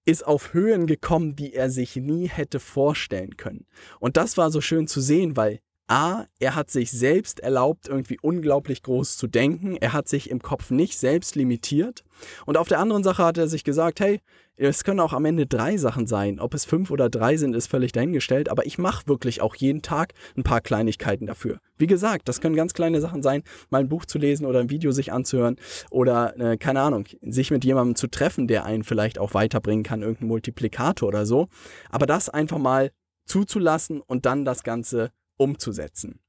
ist 0.05 0.25
auf 0.25 0.53
Höhen 0.53 0.87
gekommen, 0.87 1.35
die 1.35 1.53
er 1.53 1.69
sich 1.69 1.97
nie 1.97 2.29
hätte 2.29 2.61
vorstellen 2.61 3.35
können. 3.35 3.67
Und 3.99 4.15
das 4.15 4.37
war 4.37 4.51
so 4.51 4.61
schön 4.61 4.87
zu 4.87 5.01
sehen, 5.01 5.35
weil 5.35 5.59
A, 5.87 6.25
er 6.39 6.55
hat 6.55 6.69
sich 6.69 6.91
selbst 6.91 7.39
erlaubt, 7.39 7.87
irgendwie 7.87 8.17
unglaublich 8.21 8.83
groß 8.83 9.15
zu 9.15 9.27
denken. 9.27 9.77
Er 9.77 9.93
hat 9.93 10.09
sich 10.09 10.29
im 10.29 10.41
Kopf 10.41 10.69
nicht 10.69 10.99
selbst 10.99 11.35
limitiert. 11.35 12.03
Und 12.45 12.57
auf 12.57 12.67
der 12.67 12.79
anderen 12.79 13.03
Sache 13.03 13.23
hat 13.23 13.37
er 13.37 13.47
sich 13.47 13.63
gesagt, 13.63 14.01
hey, 14.01 14.19
es 14.57 14.83
können 14.83 14.99
auch 14.99 15.13
am 15.13 15.23
Ende 15.23 15.45
drei 15.45 15.77
Sachen 15.77 16.07
sein. 16.07 16.39
Ob 16.39 16.53
es 16.53 16.65
fünf 16.65 16.91
oder 16.91 17.09
drei 17.09 17.37
sind, 17.37 17.55
ist 17.55 17.67
völlig 17.67 17.93
dahingestellt. 17.93 18.49
Aber 18.49 18.65
ich 18.65 18.77
mache 18.77 19.07
wirklich 19.07 19.39
auch 19.41 19.55
jeden 19.55 19.81
Tag 19.81 20.13
ein 20.35 20.43
paar 20.43 20.61
Kleinigkeiten 20.61 21.25
dafür. 21.25 21.59
Wie 21.77 21.87
gesagt, 21.87 22.27
das 22.27 22.41
können 22.41 22.55
ganz 22.55 22.73
kleine 22.73 22.99
Sachen 22.99 23.21
sein, 23.21 23.43
mal 23.69 23.79
ein 23.79 23.89
Buch 23.89 24.05
zu 24.05 24.17
lesen 24.17 24.45
oder 24.45 24.59
ein 24.59 24.69
Video 24.69 24.91
sich 24.91 25.13
anzuhören 25.13 25.57
oder, 25.89 26.37
äh, 26.39 26.57
keine 26.57 26.81
Ahnung, 26.81 27.05
sich 27.21 27.51
mit 27.51 27.63
jemandem 27.63 27.95
zu 27.95 28.07
treffen, 28.07 28.47
der 28.47 28.65
einen 28.65 28.83
vielleicht 28.83 29.19
auch 29.19 29.33
weiterbringen 29.33 29.83
kann, 29.83 30.01
irgendein 30.01 30.27
Multiplikator 30.27 31.07
oder 31.07 31.25
so. 31.25 31.47
Aber 31.89 32.07
das 32.07 32.27
einfach 32.27 32.57
mal 32.57 32.91
zuzulassen 33.25 34.01
und 34.01 34.25
dann 34.25 34.43
das 34.43 34.63
Ganze 34.63 35.11
umzusetzen. 35.37 36.19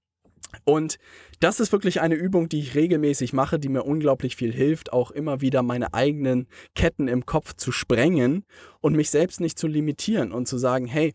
Und 0.65 0.99
das 1.41 1.61
ist 1.61 1.73
wirklich 1.73 2.01
eine 2.01 2.15
Übung, 2.15 2.49
die 2.49 2.61
ich 2.61 2.75
regelmäßig 2.75 3.33
mache, 3.33 3.59
die 3.59 3.69
mir 3.69 3.83
unglaublich 3.83 4.35
viel 4.35 4.53
hilft, 4.53 4.93
auch 4.93 5.11
immer 5.11 5.41
wieder 5.41 5.63
meine 5.63 5.93
eigenen 5.93 6.47
Ketten 6.75 7.07
im 7.07 7.27
Kopf 7.27 7.55
zu 7.55 7.71
sprengen 7.71 8.45
und 8.81 8.97
mich 8.97 9.11
selbst 9.11 9.41
nicht 9.41 9.59
zu 9.59 9.67
limitieren 9.67 10.33
und 10.33 10.49
zu 10.49 10.57
sagen, 10.57 10.87
hey, 10.87 11.15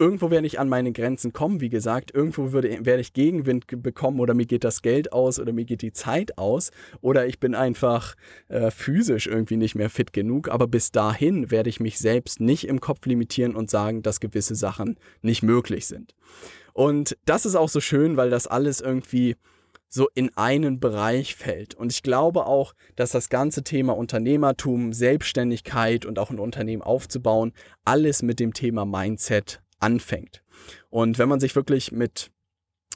irgendwo 0.00 0.30
werde 0.30 0.46
ich 0.46 0.58
an 0.58 0.68
meine 0.68 0.92
Grenzen 0.92 1.32
kommen, 1.34 1.60
wie 1.60 1.68
gesagt, 1.68 2.14
irgendwo 2.14 2.52
würde, 2.52 2.86
werde 2.86 3.02
ich 3.02 3.12
Gegenwind 3.12 3.66
bekommen 3.68 4.18
oder 4.18 4.32
mir 4.32 4.46
geht 4.46 4.64
das 4.64 4.80
Geld 4.80 5.12
aus 5.12 5.38
oder 5.38 5.52
mir 5.52 5.66
geht 5.66 5.82
die 5.82 5.92
Zeit 5.92 6.38
aus 6.38 6.70
oder 7.02 7.26
ich 7.26 7.38
bin 7.38 7.54
einfach 7.54 8.14
äh, 8.48 8.70
physisch 8.70 9.26
irgendwie 9.26 9.58
nicht 9.58 9.74
mehr 9.74 9.90
fit 9.90 10.14
genug, 10.14 10.48
aber 10.48 10.66
bis 10.66 10.90
dahin 10.90 11.50
werde 11.50 11.68
ich 11.68 11.80
mich 11.80 11.98
selbst 11.98 12.40
nicht 12.40 12.66
im 12.66 12.80
Kopf 12.80 13.04
limitieren 13.04 13.54
und 13.54 13.68
sagen, 13.68 14.02
dass 14.02 14.20
gewisse 14.20 14.54
Sachen 14.54 14.96
nicht 15.20 15.42
möglich 15.42 15.86
sind. 15.86 16.14
Und 16.72 17.16
das 17.24 17.46
ist 17.46 17.56
auch 17.56 17.68
so 17.68 17.80
schön, 17.80 18.16
weil 18.16 18.30
das 18.30 18.46
alles 18.46 18.80
irgendwie 18.80 19.36
so 19.88 20.08
in 20.14 20.30
einen 20.36 20.78
Bereich 20.78 21.34
fällt. 21.34 21.74
Und 21.74 21.92
ich 21.92 22.02
glaube 22.02 22.46
auch, 22.46 22.74
dass 22.96 23.10
das 23.10 23.28
ganze 23.28 23.64
Thema 23.64 23.96
Unternehmertum, 23.96 24.92
Selbstständigkeit 24.92 26.06
und 26.06 26.18
auch 26.18 26.30
ein 26.30 26.38
Unternehmen 26.38 26.82
aufzubauen, 26.82 27.52
alles 27.84 28.22
mit 28.22 28.38
dem 28.38 28.54
Thema 28.54 28.84
Mindset 28.84 29.60
anfängt. 29.80 30.42
Und 30.90 31.18
wenn 31.18 31.28
man 31.28 31.40
sich 31.40 31.56
wirklich 31.56 31.90
mit 31.90 32.30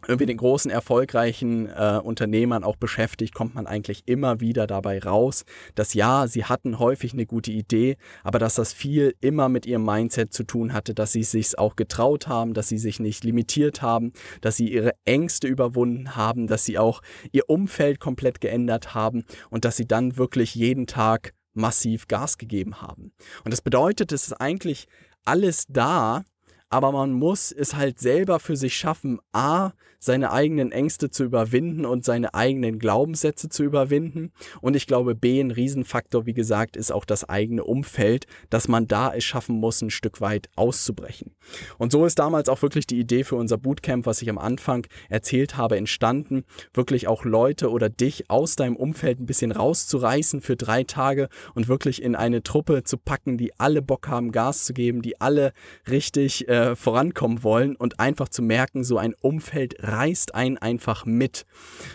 irgendwie 0.09 0.27
den 0.27 0.37
großen 0.37 0.71
erfolgreichen 0.71 1.67
äh, 1.69 2.01
Unternehmern 2.03 2.65
auch 2.65 2.77
beschäftigt, 2.77 3.35
kommt 3.35 3.55
man 3.55 3.67
eigentlich 3.67 4.03
immer 4.07 4.41
wieder 4.41 4.67
dabei 4.67 4.99
raus, 4.99 5.45
dass 5.75 5.95
ja, 5.95 6.27
sie 6.27 6.45
hatten 6.45 6.79
häufig 6.79 7.13
eine 7.13 7.27
gute 7.27 7.51
Idee, 7.53 7.97
aber 8.23 8.39
dass 8.39 8.55
das 8.55 8.73
viel 8.73 9.15
immer 9.21 9.49
mit 9.49 9.67
ihrem 9.67 9.85
Mindset 9.85 10.33
zu 10.33 10.45
tun 10.45 10.73
hatte, 10.73 10.95
dass 10.95 11.13
sie 11.13 11.23
sich 11.23 11.59
auch 11.59 11.77
getraut 11.77 12.29
haben, 12.29 12.55
dass 12.55 12.69
sie 12.69 12.79
sich 12.79 13.01
nicht 13.01 13.25
limitiert 13.25 13.83
haben, 13.83 14.13
dass 14.41 14.57
sie 14.57 14.71
ihre 14.71 14.93
Ängste 15.05 15.49
überwunden 15.49 16.17
haben, 16.17 16.47
dass 16.47 16.65
sie 16.65 16.79
auch 16.79 17.01
ihr 17.33 17.49
Umfeld 17.49 18.01
komplett 18.01 18.41
geändert 18.41 18.95
haben 18.95 19.25
und 19.51 19.65
dass 19.65 19.77
sie 19.77 19.87
dann 19.87 20.17
wirklich 20.17 20.55
jeden 20.55 20.87
Tag 20.87 21.35
massiv 21.55 22.09
Gas 22.09 22.37
gegeben 22.37 22.83
haben. 22.83 23.13
Und 23.45 23.53
das 23.53 23.63
bedeutet, 23.63 24.13
es 24.13 24.27
ist 24.27 24.33
eigentlich 24.35 24.87
alles 25.25 25.65
da, 25.69 26.25
aber 26.71 26.93
man 26.93 27.13
muss 27.13 27.53
es 27.53 27.75
halt 27.75 28.01
selber 28.01 28.41
für 28.41 28.57
sich 28.57 28.77
schaffen, 28.77 29.21
a, 29.33 29.73
seine 30.05 30.33
eigenen 30.33 30.71
Ängste 30.71 31.11
zu 31.11 31.25
überwinden 31.25 31.87
und 31.87 32.05
seine 32.05 32.35
eigenen 32.35 32.79
Glaubenssätze 32.79 33.49
zu 33.49 33.65
überwinden. 33.65 34.33
Und 34.61 34.77
ich 34.77 34.87
glaube, 34.87 35.15
B, 35.15 35.41
ein 35.41 35.51
Riesenfaktor, 35.51 36.27
wie 36.27 36.35
gesagt, 36.35 36.77
ist 36.77 36.93
auch 36.93 37.07
das 37.07 37.27
eigene 37.27 37.65
Umfeld, 37.65 38.27
dass 38.51 38.69
man 38.69 38.87
da 38.87 39.15
es 39.15 39.25
schaffen 39.25 39.57
muss, 39.57 39.81
ein 39.81 39.89
Stück 39.91 40.21
weit 40.21 40.51
auszubrechen. 40.57 41.35
Und 41.79 41.91
so 41.91 42.05
ist 42.05 42.19
damals 42.19 42.51
auch 42.51 42.61
wirklich 42.61 42.87
die 42.87 42.99
Idee 42.99 43.25
für 43.25 43.37
unser 43.37 43.57
Bootcamp, 43.57 44.05
was 44.05 44.21
ich 44.21 44.29
am 44.29 44.37
Anfang 44.37 44.87
erzählt 45.09 45.57
habe, 45.57 45.79
entstanden, 45.79 46.45
wirklich 46.75 47.09
auch 47.09 47.25
Leute 47.25 47.71
oder 47.71 47.89
dich 47.89 48.29
aus 48.29 48.57
deinem 48.57 48.77
Umfeld 48.77 49.21
ein 49.21 49.27
bisschen 49.27 49.53
rauszureißen 49.53 50.43
für 50.43 50.57
drei 50.57 50.85
Tage 50.85 51.31
und 51.55 51.69
wirklich 51.69 52.03
in 52.03 52.15
eine 52.15 52.43
Truppe 52.43 52.85
zu 52.85 52.99
packen, 52.99 53.39
die 53.39 53.59
alle 53.59 53.81
Bock 53.81 54.09
haben, 54.09 54.33
Gas 54.33 54.65
zu 54.65 54.75
geben, 54.75 55.01
die 55.01 55.19
alle 55.19 55.55
richtig 55.89 56.47
äh, 56.65 56.77
vorankommen 56.77 57.43
wollen 57.43 57.77
und 57.77 58.01
einfach 58.01 58.29
zu 58.29 58.41
merken, 58.41 58.85
so 58.85 58.97
ein 58.97 59.15
Umfeld 59.21 59.75
reißt 59.81 60.35
einen 60.35 60.57
einfach 60.57 61.05
mit. 61.05 61.45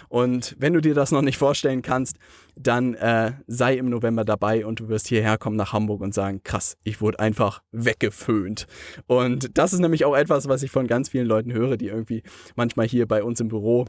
Und 0.10 0.56
wenn 0.60 0.74
du 0.74 0.82
dir 0.82 0.94
das 0.94 1.12
noch 1.12 1.24
nicht 1.24 1.38
vorstellen 1.38 1.82
kannst, 1.82 2.18
dann 2.56 2.94
äh, 2.94 3.34
sei 3.48 3.78
im 3.78 3.90
November 3.90 4.26
dabei 4.26 4.66
und 4.66 4.80
du 4.80 4.90
wirst 4.90 5.08
hierher 5.08 5.38
kommen 5.38 5.56
nach 5.56 5.74
Hamburg 5.74 6.02
und 6.02 6.14
sagen, 6.14 6.42
krass, 6.44 6.78
ich 6.84 7.02
wurde 7.02 7.20
einfach 7.20 7.64
weggeföhnt. 7.72 8.68
Und 9.08 9.58
das 9.58 9.74
ist 9.74 9.80
nämlich 9.80 10.06
auch 10.06 10.16
etwas, 10.16 10.48
was 10.48 10.62
ich 10.62 10.70
von 10.70 10.86
ganz 10.86 11.10
vielen 11.10 11.28
Leuten 11.28 11.52
höre, 11.52 11.78
die 11.78 11.88
irgendwie 11.88 12.22
manchmal 12.56 12.88
hier 12.88 13.08
bei 13.08 13.24
uns 13.24 13.40
im 13.40 13.48
Büro 13.48 13.86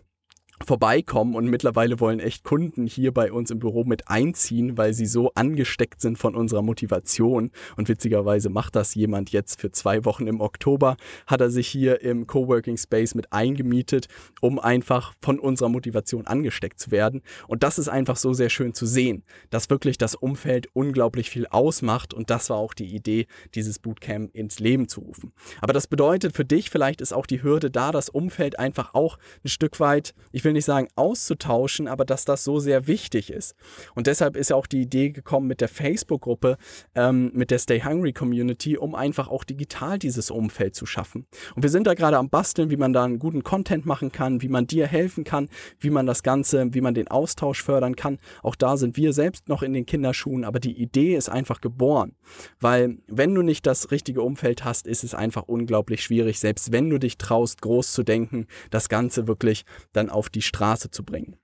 vorbeikommen 0.64 1.34
und 1.34 1.46
mittlerweile 1.46 2.00
wollen 2.00 2.20
echt 2.20 2.44
Kunden 2.44 2.86
hier 2.86 3.12
bei 3.12 3.32
uns 3.32 3.50
im 3.50 3.58
Büro 3.58 3.84
mit 3.84 4.08
einziehen, 4.08 4.76
weil 4.76 4.92
sie 4.92 5.06
so 5.06 5.32
angesteckt 5.34 6.00
sind 6.00 6.18
von 6.18 6.34
unserer 6.34 6.62
Motivation. 6.62 7.50
Und 7.76 7.88
witzigerweise 7.88 8.50
macht 8.50 8.76
das 8.76 8.94
jemand 8.94 9.30
jetzt 9.30 9.60
für 9.60 9.72
zwei 9.72 10.04
Wochen 10.04 10.26
im 10.26 10.40
Oktober, 10.40 10.96
hat 11.26 11.40
er 11.40 11.50
sich 11.50 11.66
hier 11.66 12.02
im 12.02 12.26
Coworking 12.26 12.76
Space 12.76 13.14
mit 13.14 13.32
eingemietet, 13.32 14.08
um 14.40 14.58
einfach 14.58 15.14
von 15.22 15.38
unserer 15.38 15.70
Motivation 15.70 16.26
angesteckt 16.26 16.78
zu 16.78 16.90
werden. 16.90 17.22
Und 17.48 17.62
das 17.62 17.78
ist 17.78 17.88
einfach 17.88 18.16
so 18.16 18.32
sehr 18.34 18.50
schön 18.50 18.74
zu 18.74 18.86
sehen, 18.86 19.24
dass 19.48 19.70
wirklich 19.70 19.96
das 19.98 20.14
Umfeld 20.14 20.68
unglaublich 20.74 21.30
viel 21.30 21.46
ausmacht. 21.46 22.12
Und 22.12 22.28
das 22.30 22.50
war 22.50 22.58
auch 22.58 22.74
die 22.74 22.94
Idee, 22.94 23.26
dieses 23.54 23.78
Bootcamp 23.78 24.34
ins 24.34 24.60
Leben 24.60 24.88
zu 24.88 25.00
rufen. 25.00 25.32
Aber 25.62 25.72
das 25.72 25.86
bedeutet 25.86 26.36
für 26.36 26.44
dich, 26.44 26.68
vielleicht 26.68 27.00
ist 27.00 27.12
auch 27.12 27.26
die 27.26 27.42
Hürde 27.42 27.70
da, 27.70 27.92
das 27.92 28.10
Umfeld 28.10 28.58
einfach 28.58 28.94
auch 28.94 29.18
ein 29.44 29.48
Stück 29.48 29.80
weit, 29.80 30.14
ich 30.32 30.44
will 30.44 30.49
will 30.50 30.54
nicht 30.54 30.64
sagen 30.64 30.88
auszutauschen, 30.96 31.86
aber 31.86 32.04
dass 32.04 32.24
das 32.24 32.42
so 32.42 32.58
sehr 32.58 32.88
wichtig 32.88 33.30
ist. 33.30 33.54
Und 33.94 34.08
deshalb 34.08 34.36
ist 34.36 34.50
ja 34.50 34.56
auch 34.56 34.66
die 34.66 34.82
Idee 34.82 35.10
gekommen 35.10 35.46
mit 35.46 35.60
der 35.60 35.68
Facebook-Gruppe, 35.68 36.56
ähm, 36.96 37.30
mit 37.34 37.52
der 37.52 37.60
Stay 37.60 37.80
Hungry 37.82 38.12
Community, 38.12 38.76
um 38.76 38.96
einfach 38.96 39.28
auch 39.28 39.44
digital 39.44 39.98
dieses 39.98 40.30
Umfeld 40.30 40.74
zu 40.74 40.86
schaffen. 40.86 41.26
Und 41.54 41.62
wir 41.62 41.70
sind 41.70 41.86
da 41.86 41.94
gerade 41.94 42.18
am 42.18 42.30
Basteln, 42.30 42.70
wie 42.70 42.76
man 42.76 42.92
da 42.92 43.04
einen 43.04 43.20
guten 43.20 43.44
Content 43.44 43.86
machen 43.86 44.10
kann, 44.10 44.42
wie 44.42 44.48
man 44.48 44.66
dir 44.66 44.88
helfen 44.88 45.22
kann, 45.22 45.48
wie 45.78 45.90
man 45.90 46.06
das 46.06 46.24
Ganze, 46.24 46.74
wie 46.74 46.80
man 46.80 46.94
den 46.94 47.06
Austausch 47.08 47.62
fördern 47.62 47.94
kann. 47.94 48.18
Auch 48.42 48.56
da 48.56 48.76
sind 48.76 48.96
wir 48.96 49.12
selbst 49.12 49.48
noch 49.48 49.62
in 49.62 49.72
den 49.72 49.86
Kinderschuhen, 49.86 50.44
aber 50.44 50.58
die 50.58 50.76
Idee 50.80 51.14
ist 51.14 51.28
einfach 51.28 51.60
geboren. 51.60 52.16
Weil 52.58 52.98
wenn 53.06 53.34
du 53.36 53.42
nicht 53.42 53.66
das 53.66 53.92
richtige 53.92 54.22
Umfeld 54.22 54.64
hast, 54.64 54.88
ist 54.88 55.04
es 55.04 55.14
einfach 55.14 55.44
unglaublich 55.44 56.02
schwierig, 56.02 56.40
selbst 56.40 56.72
wenn 56.72 56.90
du 56.90 56.98
dich 56.98 57.18
traust, 57.18 57.62
groß 57.62 57.92
zu 57.92 58.02
denken, 58.02 58.46
das 58.70 58.88
Ganze 58.88 59.28
wirklich 59.28 59.64
dann 59.92 60.10
auf 60.10 60.28
die 60.28 60.39
die 60.40 60.46
Straße 60.46 60.90
zu 60.90 61.04
bringen. 61.04 61.36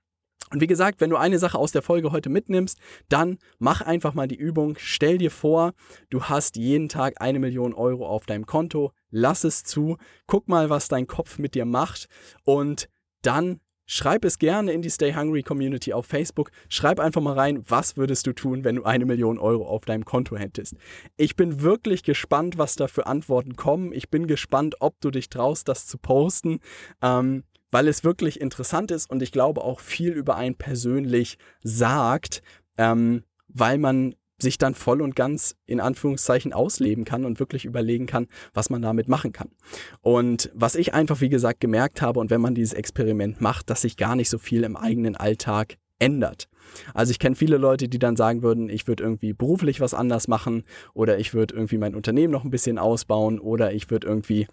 Und 0.49 0.61
wie 0.61 0.67
gesagt, 0.67 1.01
wenn 1.01 1.09
du 1.09 1.17
eine 1.17 1.39
Sache 1.39 1.59
aus 1.59 1.73
der 1.73 1.81
Folge 1.81 2.11
heute 2.11 2.29
mitnimmst, 2.29 2.79
dann 3.09 3.37
mach 3.59 3.81
einfach 3.81 4.13
mal 4.13 4.27
die 4.27 4.37
Übung. 4.37 4.75
Stell 4.79 5.17
dir 5.17 5.31
vor, 5.31 5.73
du 6.09 6.23
hast 6.23 6.55
jeden 6.55 6.87
Tag 6.87 7.15
eine 7.21 7.39
Million 7.39 7.73
Euro 7.73 8.07
auf 8.07 8.25
deinem 8.25 8.45
Konto. 8.45 8.93
Lass 9.09 9.43
es 9.43 9.63
zu. 9.63 9.97
Guck 10.25 10.47
mal, 10.47 10.69
was 10.69 10.87
dein 10.87 11.05
Kopf 11.05 11.37
mit 11.37 11.53
dir 11.53 11.65
macht. 11.65 12.07
Und 12.43 12.87
dann 13.23 13.59
schreib 13.87 14.23
es 14.23 14.39
gerne 14.39 14.71
in 14.71 14.81
die 14.81 14.89
Stay 14.89 15.13
Hungry 15.13 15.43
Community 15.43 15.91
auf 15.91 16.05
Facebook. 16.05 16.51
Schreib 16.69 17.01
einfach 17.01 17.21
mal 17.21 17.33
rein, 17.33 17.63
was 17.67 17.97
würdest 17.97 18.25
du 18.25 18.31
tun, 18.31 18.63
wenn 18.63 18.77
du 18.77 18.83
eine 18.83 19.05
Million 19.05 19.39
Euro 19.39 19.67
auf 19.67 19.83
deinem 19.83 20.05
Konto 20.05 20.37
hättest. 20.37 20.75
Ich 21.17 21.35
bin 21.35 21.61
wirklich 21.61 22.03
gespannt, 22.03 22.57
was 22.57 22.77
da 22.77 22.87
für 22.87 23.05
Antworten 23.05 23.57
kommen. 23.57 23.91
Ich 23.91 24.09
bin 24.09 24.27
gespannt, 24.27 24.75
ob 24.79 24.95
du 25.01 25.11
dich 25.11 25.29
traust, 25.29 25.67
das 25.67 25.87
zu 25.87 25.97
posten. 25.97 26.59
Ähm, 27.01 27.43
weil 27.71 27.87
es 27.87 28.03
wirklich 28.03 28.39
interessant 28.39 28.91
ist 28.91 29.09
und 29.09 29.21
ich 29.21 29.31
glaube 29.31 29.63
auch 29.63 29.79
viel 29.79 30.11
über 30.11 30.35
einen 30.35 30.55
persönlich 30.55 31.37
sagt, 31.61 32.41
ähm, 32.77 33.23
weil 33.47 33.77
man 33.77 34.15
sich 34.39 34.57
dann 34.57 34.75
voll 34.75 35.01
und 35.01 35.15
ganz 35.15 35.55
in 35.65 35.79
Anführungszeichen 35.79 36.53
ausleben 36.53 37.05
kann 37.05 37.25
und 37.25 37.39
wirklich 37.39 37.65
überlegen 37.65 38.05
kann, 38.05 38.27
was 38.53 38.69
man 38.69 38.81
damit 38.81 39.07
machen 39.07 39.31
kann. 39.31 39.49
Und 40.01 40.51
was 40.53 40.75
ich 40.75 40.93
einfach, 40.93 41.21
wie 41.21 41.29
gesagt, 41.29 41.59
gemerkt 41.59 42.01
habe 42.01 42.19
und 42.19 42.29
wenn 42.29 42.41
man 42.41 42.53
dieses 42.53 42.73
Experiment 42.73 43.41
macht, 43.41 43.69
dass 43.69 43.81
sich 43.81 43.97
gar 43.97 44.15
nicht 44.15 44.29
so 44.29 44.37
viel 44.37 44.63
im 44.63 44.77
eigenen 44.77 45.15
Alltag 45.15 45.77
ändert. 45.99 46.47
Also 46.93 47.11
ich 47.11 47.17
kenne 47.17 47.35
viele 47.35 47.57
Leute, 47.57 47.87
die 47.87 47.97
dann 47.97 48.15
sagen 48.15 48.43
würden, 48.43 48.69
ich 48.69 48.87
würde 48.87 49.03
irgendwie 49.03 49.33
beruflich 49.33 49.79
was 49.81 49.95
anders 49.95 50.27
machen 50.27 50.63
oder 50.93 51.17
ich 51.17 51.33
würde 51.33 51.55
irgendwie 51.55 51.79
mein 51.79 51.95
Unternehmen 51.95 52.31
noch 52.31 52.43
ein 52.43 52.51
bisschen 52.51 52.77
ausbauen 52.77 53.39
oder 53.39 53.73
ich 53.73 53.89
würde 53.89 54.05
irgendwie 54.05 54.47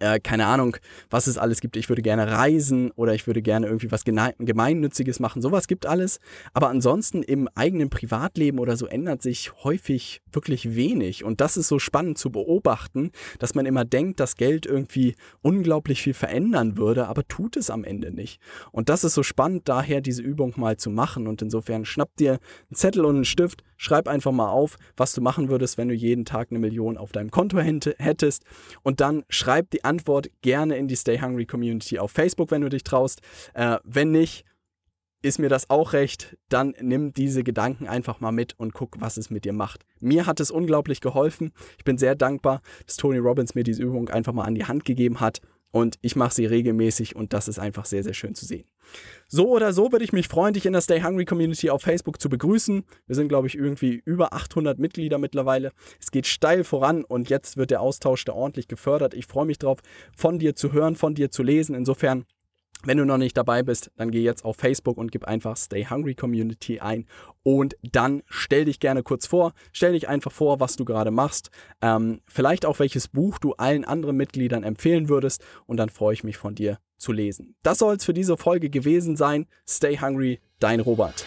äh, 0.00 0.20
keine 0.20 0.46
Ahnung, 0.46 0.76
was 1.10 1.26
es 1.26 1.38
alles 1.38 1.60
gibt. 1.60 1.76
Ich 1.76 1.88
würde 1.88 2.02
gerne 2.02 2.30
reisen 2.30 2.90
oder 2.92 3.14
ich 3.14 3.26
würde 3.26 3.42
gerne 3.42 3.66
irgendwie 3.66 3.90
was 3.90 4.04
Gemeinnütziges 4.04 5.20
machen. 5.20 5.42
Sowas 5.42 5.66
gibt 5.66 5.86
alles. 5.86 6.18
Aber 6.54 6.68
ansonsten 6.68 7.22
im 7.22 7.48
eigenen 7.54 7.90
Privatleben 7.90 8.58
oder 8.58 8.76
so 8.76 8.86
ändert 8.86 9.22
sich 9.22 9.52
häufig 9.64 10.22
wirklich 10.30 10.74
wenig. 10.74 11.24
Und 11.24 11.40
das 11.40 11.56
ist 11.56 11.68
so 11.68 11.78
spannend 11.78 12.18
zu 12.18 12.30
beobachten, 12.30 13.10
dass 13.38 13.54
man 13.54 13.66
immer 13.66 13.84
denkt, 13.84 14.20
dass 14.20 14.36
Geld 14.36 14.66
irgendwie 14.66 15.14
unglaublich 15.42 16.02
viel 16.02 16.14
verändern 16.14 16.76
würde, 16.76 17.08
aber 17.08 17.26
tut 17.28 17.56
es 17.56 17.70
am 17.70 17.84
Ende 17.84 18.12
nicht. 18.12 18.40
Und 18.70 18.88
das 18.88 19.04
ist 19.04 19.14
so 19.14 19.22
spannend, 19.22 19.68
daher 19.68 20.00
diese 20.00 20.22
Übung 20.22 20.54
mal 20.56 20.76
zu 20.76 20.90
machen. 20.90 21.26
Und 21.26 21.42
insofern 21.42 21.84
schnapp 21.84 22.16
dir 22.16 22.32
einen 22.32 22.74
Zettel 22.74 23.04
und 23.04 23.16
einen 23.16 23.24
Stift, 23.24 23.62
schreib 23.76 24.08
einfach 24.08 24.32
mal 24.32 24.48
auf, 24.48 24.76
was 24.96 25.12
du 25.12 25.20
machen 25.20 25.48
würdest, 25.48 25.76
wenn 25.76 25.88
du 25.88 25.94
jeden 25.94 26.24
Tag 26.24 26.48
eine 26.50 26.58
Million 26.58 26.96
auf 26.96 27.12
deinem 27.12 27.30
Konto 27.30 27.58
hättest. 27.58 28.44
Und 28.82 29.00
dann 29.00 29.24
schreib 29.28 29.70
die 29.72 29.84
Antwort 29.84 30.30
gerne 30.42 30.76
in 30.76 30.88
die 30.88 30.96
Stay 30.96 31.20
Hungry 31.20 31.46
Community 31.46 31.98
auf 31.98 32.10
Facebook, 32.10 32.50
wenn 32.50 32.62
du 32.62 32.68
dich 32.68 32.84
traust. 32.84 33.20
Äh, 33.54 33.78
wenn 33.84 34.10
nicht, 34.10 34.44
ist 35.22 35.38
mir 35.38 35.48
das 35.48 35.70
auch 35.70 35.92
recht, 35.92 36.36
dann 36.48 36.74
nimm 36.80 37.12
diese 37.12 37.44
Gedanken 37.44 37.86
einfach 37.86 38.20
mal 38.20 38.32
mit 38.32 38.58
und 38.58 38.74
guck, 38.74 39.00
was 39.00 39.16
es 39.16 39.30
mit 39.30 39.44
dir 39.44 39.52
macht. 39.52 39.84
Mir 40.00 40.26
hat 40.26 40.40
es 40.40 40.50
unglaublich 40.50 41.00
geholfen. 41.00 41.52
Ich 41.78 41.84
bin 41.84 41.96
sehr 41.96 42.16
dankbar, 42.16 42.60
dass 42.86 42.96
Tony 42.96 43.18
Robbins 43.18 43.54
mir 43.54 43.62
diese 43.62 43.82
Übung 43.82 44.08
einfach 44.08 44.32
mal 44.32 44.44
an 44.44 44.56
die 44.56 44.64
Hand 44.64 44.84
gegeben 44.84 45.20
hat 45.20 45.40
und 45.72 45.98
ich 46.02 46.14
mache 46.14 46.34
sie 46.34 46.46
regelmäßig 46.46 47.16
und 47.16 47.32
das 47.32 47.48
ist 47.48 47.58
einfach 47.58 47.86
sehr, 47.86 48.04
sehr 48.04 48.14
schön 48.14 48.34
zu 48.34 48.44
sehen. 48.44 48.68
So 49.26 49.48
oder 49.48 49.72
so 49.72 49.90
würde 49.90 50.04
ich 50.04 50.12
mich 50.12 50.28
freuen, 50.28 50.54
dich 50.54 50.66
in 50.66 50.74
der 50.74 50.82
Stay 50.82 51.02
Hungry 51.02 51.24
Community 51.24 51.70
auf 51.70 51.82
Facebook 51.82 52.20
zu 52.20 52.28
begrüßen. 52.28 52.84
Wir 53.06 53.16
sind, 53.16 53.28
glaube 53.28 53.46
ich, 53.46 53.56
irgendwie 53.56 54.02
über 54.04 54.34
800 54.34 54.78
Mitglieder 54.78 55.18
mittlerweile. 55.18 55.72
Es 55.98 56.10
geht 56.10 56.26
steil 56.26 56.62
voran 56.62 57.04
und 57.04 57.30
jetzt 57.30 57.56
wird 57.56 57.70
der 57.70 57.80
Austausch 57.80 58.24
da 58.24 58.34
ordentlich 58.34 58.68
gefördert. 58.68 59.14
Ich 59.14 59.26
freue 59.26 59.46
mich 59.46 59.58
drauf, 59.58 59.78
von 60.14 60.38
dir 60.38 60.54
zu 60.54 60.72
hören, 60.72 60.94
von 60.94 61.14
dir 61.14 61.30
zu 61.30 61.42
lesen. 61.42 61.74
Insofern 61.74 62.26
wenn 62.86 62.98
du 62.98 63.04
noch 63.04 63.18
nicht 63.18 63.36
dabei 63.36 63.62
bist, 63.62 63.90
dann 63.96 64.10
geh 64.10 64.22
jetzt 64.22 64.44
auf 64.44 64.56
Facebook 64.56 64.98
und 64.98 65.12
gib 65.12 65.24
einfach 65.24 65.56
Stay 65.56 65.86
Hungry 65.88 66.14
Community 66.14 66.80
ein 66.80 67.06
und 67.42 67.76
dann 67.82 68.22
stell 68.26 68.64
dich 68.64 68.80
gerne 68.80 69.02
kurz 69.02 69.26
vor. 69.26 69.52
Stell 69.72 69.92
dich 69.92 70.08
einfach 70.08 70.32
vor, 70.32 70.60
was 70.60 70.76
du 70.76 70.84
gerade 70.84 71.10
machst. 71.10 71.50
Ähm, 71.80 72.20
vielleicht 72.26 72.66
auch 72.66 72.78
welches 72.78 73.08
Buch 73.08 73.38
du 73.38 73.54
allen 73.54 73.84
anderen 73.84 74.16
Mitgliedern 74.16 74.64
empfehlen 74.64 75.08
würdest 75.08 75.44
und 75.66 75.76
dann 75.76 75.88
freue 75.88 76.14
ich 76.14 76.24
mich 76.24 76.36
von 76.36 76.54
dir 76.54 76.78
zu 76.96 77.12
lesen. 77.12 77.56
Das 77.62 77.78
soll 77.78 77.96
es 77.96 78.04
für 78.04 78.14
diese 78.14 78.36
Folge 78.36 78.70
gewesen 78.70 79.16
sein. 79.16 79.46
Stay 79.68 79.98
Hungry, 79.98 80.40
dein 80.60 80.80
Robert. 80.80 81.24